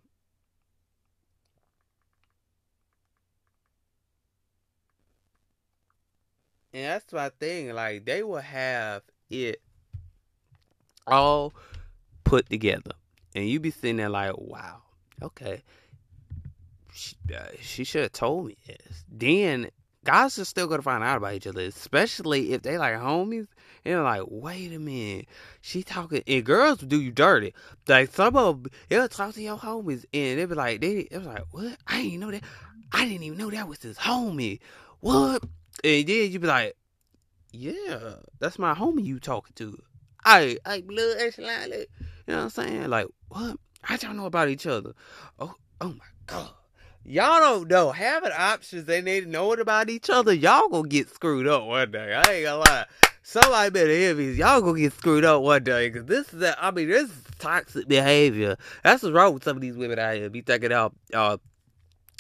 And 6.75 6.83
that's 6.83 7.13
my 7.13 7.29
thing. 7.29 7.73
Like 7.73 8.03
they 8.03 8.21
will 8.21 8.35
have 8.35 9.03
it 9.29 9.61
all 11.07 11.53
put 12.25 12.49
together, 12.49 12.91
and 13.33 13.47
you 13.47 13.61
be 13.61 13.71
sitting 13.71 13.95
there 13.95 14.09
like, 14.09 14.37
"Wow, 14.37 14.81
okay." 15.21 15.63
She, 16.93 17.15
uh, 17.33 17.43
she 17.61 17.85
should 17.85 18.01
have 18.01 18.11
told 18.11 18.47
me 18.47 18.57
this. 18.67 19.05
Then 19.09 19.69
guys 20.03 20.37
are 20.37 20.43
still 20.43 20.67
gonna 20.67 20.81
find 20.81 21.01
out 21.01 21.15
about 21.15 21.35
each 21.35 21.47
other, 21.47 21.61
especially 21.61 22.51
if 22.51 22.63
they 22.63 22.77
like 22.77 22.95
homies. 22.95 23.47
And 23.85 24.03
like, 24.03 24.23
wait 24.27 24.73
a 24.73 24.79
minute, 24.79 25.27
she 25.61 25.81
talking. 25.81 26.23
And 26.27 26.43
girls 26.43 26.79
do 26.79 26.99
you 26.99 27.11
dirty. 27.11 27.53
Like 27.87 28.11
some 28.11 28.35
of 28.35 28.63
them, 28.63 28.71
they'll 28.89 29.07
talk 29.07 29.33
to 29.35 29.41
your 29.41 29.57
homies, 29.57 30.03
and 30.13 30.39
they 30.39 30.45
be 30.45 30.55
like, 30.55 30.81
they, 30.81 31.07
it 31.09 31.19
was 31.19 31.27
like, 31.27 31.45
what? 31.51 31.77
I 31.87 32.01
didn't 32.01 32.19
know 32.19 32.31
that. 32.31 32.43
I 32.91 33.05
didn't 33.05 33.23
even 33.23 33.37
know 33.37 33.49
that 33.49 33.69
was 33.69 33.81
his 33.81 33.97
homie. 33.97 34.59
What? 34.99 35.41
And 35.83 36.07
then 36.07 36.31
you 36.31 36.39
be 36.39 36.47
like, 36.47 36.75
yeah, 37.51 38.15
that's 38.39 38.59
my 38.59 38.73
homie 38.73 39.05
you 39.05 39.19
talking 39.19 39.53
to. 39.55 39.81
I, 40.23 40.57
I 40.65 40.81
blood 40.81 41.17
echelon. 41.19 41.69
You 41.71 41.85
know 42.27 42.35
what 42.37 42.43
I'm 42.43 42.49
saying? 42.49 42.89
Like, 42.89 43.07
what? 43.29 43.57
I 43.87 43.97
don't 43.97 44.17
know 44.17 44.25
about 44.25 44.49
each 44.49 44.65
other. 44.65 44.93
Oh, 45.39 45.53
oh 45.81 45.89
my 45.89 46.05
god. 46.25 46.49
Y'all 47.03 47.39
don't 47.39 47.69
know. 47.69 47.91
Having 47.91 48.31
options 48.35 48.85
they 48.85 49.01
need 49.01 49.25
to 49.25 49.29
know 49.29 49.51
it 49.51 49.59
about 49.59 49.91
each 49.91 50.09
other, 50.09 50.33
y'all 50.33 50.67
gonna 50.69 50.87
get 50.87 51.07
screwed 51.13 51.47
up 51.47 51.63
one 51.65 51.91
day. 51.91 52.13
I 52.15 52.31
ain't 52.31 52.45
gonna 52.45 52.57
lie. 52.57 52.85
Somebody 53.21 53.69
better 53.69 53.91
hear 53.91 54.15
me. 54.15 54.31
Y'all 54.31 54.61
gonna 54.61 54.79
get 54.79 54.93
screwed 54.93 55.23
up 55.23 55.43
one 55.43 55.63
day. 55.63 55.91
Cause 55.91 56.05
this 56.05 56.33
is. 56.33 56.55
I 56.59 56.71
mean, 56.71 56.89
this 56.89 57.11
is 57.11 57.23
toxic 57.37 57.87
behavior. 57.87 58.57
That's 58.83 59.03
what's 59.03 59.13
wrong 59.13 59.35
with 59.35 59.43
some 59.43 59.55
of 59.55 59.61
these 59.61 59.77
women 59.77 59.99
out 59.99 60.15
here. 60.15 60.31
Be 60.31 60.41
thinking, 60.41 60.71
oh, 60.71 60.91
uh, 61.13 61.37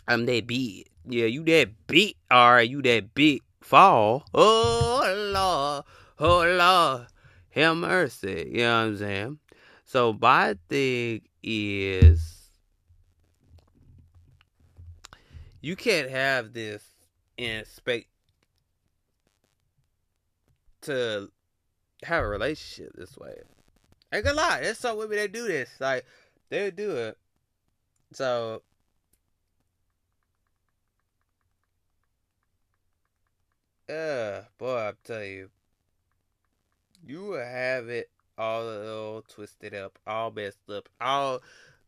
I'm 0.07 0.27
that 0.27 0.45
big. 0.45 0.87
Yeah, 1.07 1.25
you 1.25 1.43
that 1.45 1.71
big. 1.87 2.15
All 2.29 2.53
right, 2.53 2.69
you 2.69 2.83
that 2.83 3.15
big 3.15 3.41
fall. 3.65 4.23
Oh 4.33 5.01
Lord, 5.33 5.83
oh 6.19 6.55
Lord, 6.55 7.07
have 7.49 7.77
mercy. 7.77 8.51
You 8.51 8.59
know 8.59 8.81
what 8.81 8.85
I'm 8.85 8.97
saying? 8.97 9.39
So 9.85 10.13
my 10.13 10.55
thing 10.69 11.21
is, 11.41 12.51
you 15.61 15.75
can't 15.75 16.09
have 16.09 16.53
this 16.53 16.83
and 17.37 17.61
expect 17.61 18.07
to 20.81 21.29
have 22.03 22.23
a 22.23 22.27
relationship 22.27 22.93
this 22.95 23.17
way. 23.17 23.33
I 24.11 24.17
ain't 24.17 24.25
gonna 24.25 24.37
lie, 24.37 24.59
there's 24.61 24.77
some 24.77 24.97
women 24.97 25.17
that 25.17 25.31
do 25.31 25.47
this. 25.47 25.69
Like 25.79 26.05
they 26.49 26.69
do 26.69 26.91
it. 26.91 27.17
So 28.13 28.61
uh 33.89 34.41
boy, 34.57 34.77
I 34.77 34.93
tell 35.03 35.23
you. 35.23 35.49
You 37.05 37.23
will 37.25 37.45
have 37.45 37.87
it 37.89 38.09
all, 38.37 38.67
all 38.67 39.21
twisted 39.21 39.73
up, 39.73 39.97
all 40.07 40.31
messed 40.31 40.69
up, 40.69 40.89
all 40.99 41.41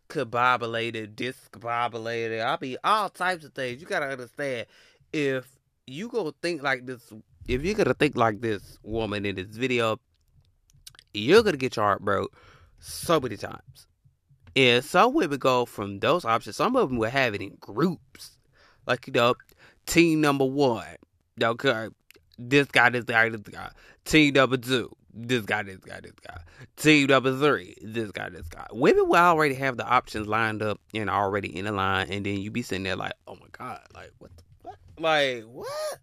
combobulated, 0.09 1.15
discombobulated. 1.15 2.43
I'll 2.43 2.57
be 2.57 2.77
all 2.83 3.09
types 3.09 3.45
of 3.45 3.53
things. 3.53 3.81
You 3.81 3.87
gotta 3.87 4.07
understand 4.07 4.67
if 5.11 5.47
you 5.85 6.07
go 6.09 6.33
think 6.41 6.61
like 6.61 6.85
this 6.85 7.11
if 7.47 7.63
you're 7.63 7.75
gonna 7.75 7.93
think 7.93 8.17
like 8.17 8.41
this 8.41 8.77
woman 8.83 9.25
in 9.25 9.35
this 9.35 9.47
video, 9.47 9.99
you're 11.13 11.43
gonna 11.43 11.57
get 11.57 11.75
your 11.75 11.85
heart 11.85 12.01
broke 12.01 12.35
so 12.79 13.19
many 13.19 13.37
times. 13.37 13.87
And 14.55 14.83
some 14.83 15.13
women 15.13 15.37
go 15.37 15.65
from 15.65 15.99
those 15.99 16.25
options, 16.25 16.55
some 16.55 16.75
of 16.75 16.89
them 16.89 16.97
will 16.97 17.09
have 17.09 17.33
it 17.35 17.41
in 17.41 17.55
groups. 17.59 18.37
Like, 18.85 19.07
you 19.07 19.13
know, 19.13 19.35
team 19.85 20.21
number 20.21 20.45
one, 20.45 20.95
okay, 21.41 21.89
this 22.37 22.67
guy, 22.67 22.89
this 22.89 23.05
guy, 23.05 23.29
this 23.29 23.41
guy. 23.41 23.69
Team 24.05 24.33
number 24.33 24.57
two, 24.57 24.95
this 25.13 25.43
guy, 25.43 25.63
this 25.63 25.77
guy, 25.77 25.99
this 26.01 26.13
guy. 26.25 26.39
Team 26.77 27.07
number 27.07 27.37
three, 27.37 27.75
this 27.81 28.11
guy, 28.11 28.29
this 28.29 28.47
guy. 28.47 28.67
Women 28.71 29.07
will 29.07 29.15
already 29.15 29.55
have 29.55 29.77
the 29.77 29.85
options 29.85 30.27
lined 30.27 30.61
up 30.61 30.79
and 30.93 31.09
already 31.09 31.55
in 31.55 31.65
the 31.65 31.71
line, 31.71 32.07
and 32.09 32.25
then 32.25 32.39
you 32.39 32.51
be 32.51 32.61
sitting 32.61 32.83
there 32.83 32.95
like, 32.95 33.13
oh 33.27 33.35
my 33.35 33.47
god, 33.51 33.81
like 33.93 34.11
what 34.19 34.31
the 34.37 34.43
what? 34.61 34.77
Like 34.99 35.43
what? 35.43 35.99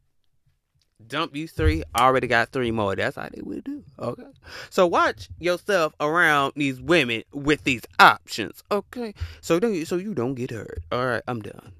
Dump 1.06 1.36
you 1.36 1.46
three, 1.48 1.82
already 1.98 2.26
got 2.26 2.50
three 2.50 2.70
more. 2.70 2.96
That's 2.96 3.16
how 3.16 3.28
they 3.32 3.42
would 3.42 3.64
do. 3.64 3.84
Okay. 3.98 4.22
So 4.70 4.86
watch 4.86 5.28
yourself 5.38 5.92
around 6.00 6.52
these 6.56 6.80
women 6.80 7.24
with 7.32 7.64
these 7.64 7.82
options. 7.98 8.62
Okay. 8.70 9.12
So 9.40 9.60
don't 9.60 9.84
so 9.86 9.96
you 9.96 10.14
don't 10.14 10.34
get 10.34 10.50
hurt. 10.50 10.78
All 10.90 11.04
right, 11.04 11.22
I'm 11.26 11.40
done. 11.40 11.72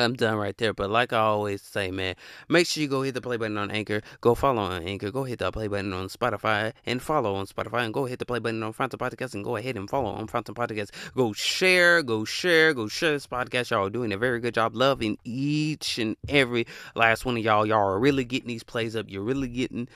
I'm 0.00 0.14
done 0.14 0.36
right 0.36 0.56
there. 0.56 0.72
But 0.72 0.90
like 0.90 1.12
I 1.12 1.18
always 1.18 1.62
say, 1.62 1.90
man, 1.90 2.14
make 2.48 2.66
sure 2.66 2.82
you 2.82 2.88
go 2.88 3.02
hit 3.02 3.14
the 3.14 3.20
play 3.20 3.36
button 3.36 3.58
on 3.58 3.70
Anchor. 3.70 4.02
Go 4.20 4.34
follow 4.34 4.62
on 4.62 4.82
Anchor. 4.82 5.10
Go 5.10 5.24
hit 5.24 5.38
the 5.38 5.50
play 5.50 5.68
button 5.68 5.92
on 5.92 6.08
Spotify 6.08 6.72
and 6.86 7.00
follow 7.00 7.34
on 7.34 7.46
Spotify. 7.46 7.84
And 7.84 7.94
go 7.94 8.04
hit 8.06 8.18
the 8.18 8.26
play 8.26 8.38
button 8.38 8.62
on 8.62 8.72
Fountain 8.72 8.98
Podcast 8.98 9.34
and 9.34 9.44
go 9.44 9.56
ahead 9.56 9.76
and 9.76 9.88
follow 9.88 10.10
on 10.10 10.26
Fountain 10.26 10.54
Podcast. 10.54 10.90
Go 11.14 11.32
share, 11.32 12.02
go 12.02 12.24
share, 12.24 12.74
go 12.74 12.88
share 12.88 13.12
this 13.12 13.26
podcast. 13.26 13.70
Y'all 13.70 13.88
doing 13.88 14.12
a 14.12 14.18
very 14.18 14.40
good 14.40 14.54
job 14.54 14.74
loving 14.74 15.18
each 15.24 15.98
and 15.98 16.16
every 16.28 16.66
last 16.94 17.24
one 17.24 17.36
of 17.36 17.44
y'all. 17.44 17.66
Y'all 17.66 17.88
are 17.88 17.98
really 17.98 18.24
getting 18.24 18.48
these 18.48 18.64
plays 18.64 18.96
up. 18.96 19.06
You're 19.08 19.22
really 19.22 19.48
getting 19.48 19.88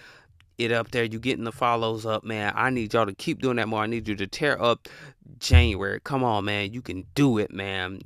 it 0.59 0.73
up 0.73 0.91
there. 0.91 1.05
You're 1.05 1.21
getting 1.21 1.45
the 1.45 1.53
follows 1.53 2.07
up, 2.07 2.25
man. 2.25 2.53
I 2.55 2.71
need 2.71 2.95
y'all 2.95 3.07
to 3.07 3.15
keep 3.15 3.43
doing 3.43 3.57
that 3.57 3.69
more. 3.69 3.83
I 3.83 3.87
need 3.87 4.09
you 4.09 4.15
to 4.17 4.27
tear 4.27 4.61
up 4.63 4.89
January. 5.39 6.01
Come 6.01 6.23
on, 6.23 6.45
man. 6.45 6.73
You 6.73 6.83
can 6.83 7.07
do 7.15 7.39
it, 7.39 7.53
man. 7.53 8.03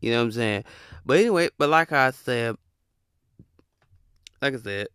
You 0.00 0.10
know 0.10 0.18
what 0.18 0.24
I'm 0.24 0.32
saying? 0.32 0.64
But 1.04 1.18
anyway, 1.18 1.48
but 1.58 1.68
like 1.68 1.92
I 1.92 2.10
said, 2.10 2.56
like 4.40 4.54
I 4.54 4.58
said, 4.58 4.88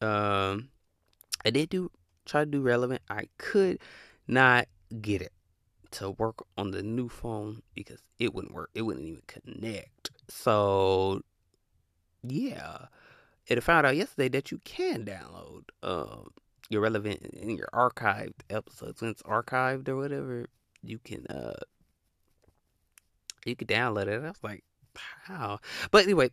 um, 0.00 0.70
I 1.44 1.50
did 1.50 1.68
do 1.68 1.90
try 2.26 2.44
to 2.44 2.50
do 2.50 2.60
relevant. 2.60 3.02
I 3.08 3.28
could 3.38 3.78
not 4.26 4.66
get 5.00 5.22
it 5.22 5.32
to 5.92 6.10
work 6.10 6.44
on 6.56 6.70
the 6.70 6.82
new 6.82 7.08
phone 7.08 7.62
because 7.74 8.02
it 8.18 8.34
wouldn't 8.34 8.54
work. 8.54 8.70
It 8.74 8.82
wouldn't 8.82 9.06
even 9.06 9.22
connect. 9.26 10.10
So 10.28 11.22
yeah, 12.22 12.86
it 13.46 13.62
found 13.62 13.86
out 13.86 13.96
yesterday 13.96 14.28
that 14.30 14.50
you 14.50 14.58
can 14.64 15.04
download 15.04 15.64
um 15.82 16.30
your 16.68 16.82
relevant 16.82 17.22
in 17.22 17.56
your 17.56 17.68
archived 17.72 18.40
episodes 18.50 19.00
when 19.00 19.10
it's 19.10 19.22
archived 19.22 19.88
or 19.88 19.96
whatever. 19.96 20.46
You 20.82 20.98
can 20.98 21.26
uh 21.28 21.54
you 23.48 23.56
could 23.56 23.68
download 23.68 24.06
it. 24.06 24.22
I 24.22 24.28
was 24.28 24.42
like, 24.42 24.64
how? 25.24 25.60
But 25.90 26.04
anyway, 26.04 26.30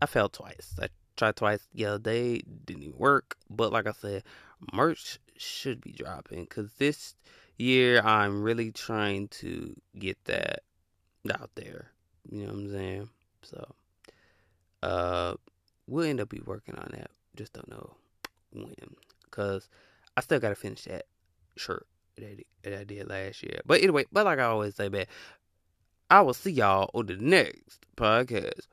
I 0.00 0.06
failed 0.06 0.32
twice. 0.32 0.74
I 0.80 0.88
tried 1.16 1.36
twice 1.36 1.66
the 1.74 1.86
other 1.86 1.98
day, 1.98 2.42
didn't 2.64 2.82
even 2.82 2.98
work. 2.98 3.36
But 3.48 3.72
like 3.72 3.86
I 3.86 3.92
said, 3.92 4.24
merch 4.72 5.18
should 5.36 5.80
be 5.80 5.92
dropping 5.92 6.44
because 6.44 6.72
this 6.74 7.14
year 7.56 8.00
I'm 8.00 8.42
really 8.42 8.72
trying 8.72 9.28
to 9.28 9.74
get 9.98 10.22
that 10.24 10.62
out 11.32 11.50
there. 11.54 11.90
You 12.30 12.42
know 12.42 12.52
what 12.52 12.54
I'm 12.54 12.70
saying? 12.70 13.08
So, 13.42 13.74
uh, 14.82 15.34
we'll 15.86 16.06
end 16.06 16.20
up 16.20 16.28
be 16.28 16.40
working 16.44 16.76
on 16.76 16.90
that. 16.92 17.10
Just 17.36 17.52
don't 17.52 17.68
know 17.70 17.94
when, 18.52 18.74
cause 19.30 19.68
I 20.16 20.20
still 20.20 20.40
gotta 20.40 20.54
finish 20.54 20.84
that 20.84 21.06
shirt 21.56 21.86
that, 22.16 22.44
that 22.62 22.80
I 22.80 22.84
did 22.84 23.08
last 23.08 23.42
year. 23.42 23.60
But 23.64 23.80
anyway, 23.80 24.04
but 24.12 24.24
like 24.24 24.38
I 24.38 24.44
always 24.44 24.74
say, 24.74 24.88
man, 24.88 25.06
I 26.10 26.22
will 26.22 26.34
see 26.34 26.50
y'all 26.50 26.90
on 26.92 27.06
the 27.06 27.16
next 27.16 27.86
podcast. 27.96 28.66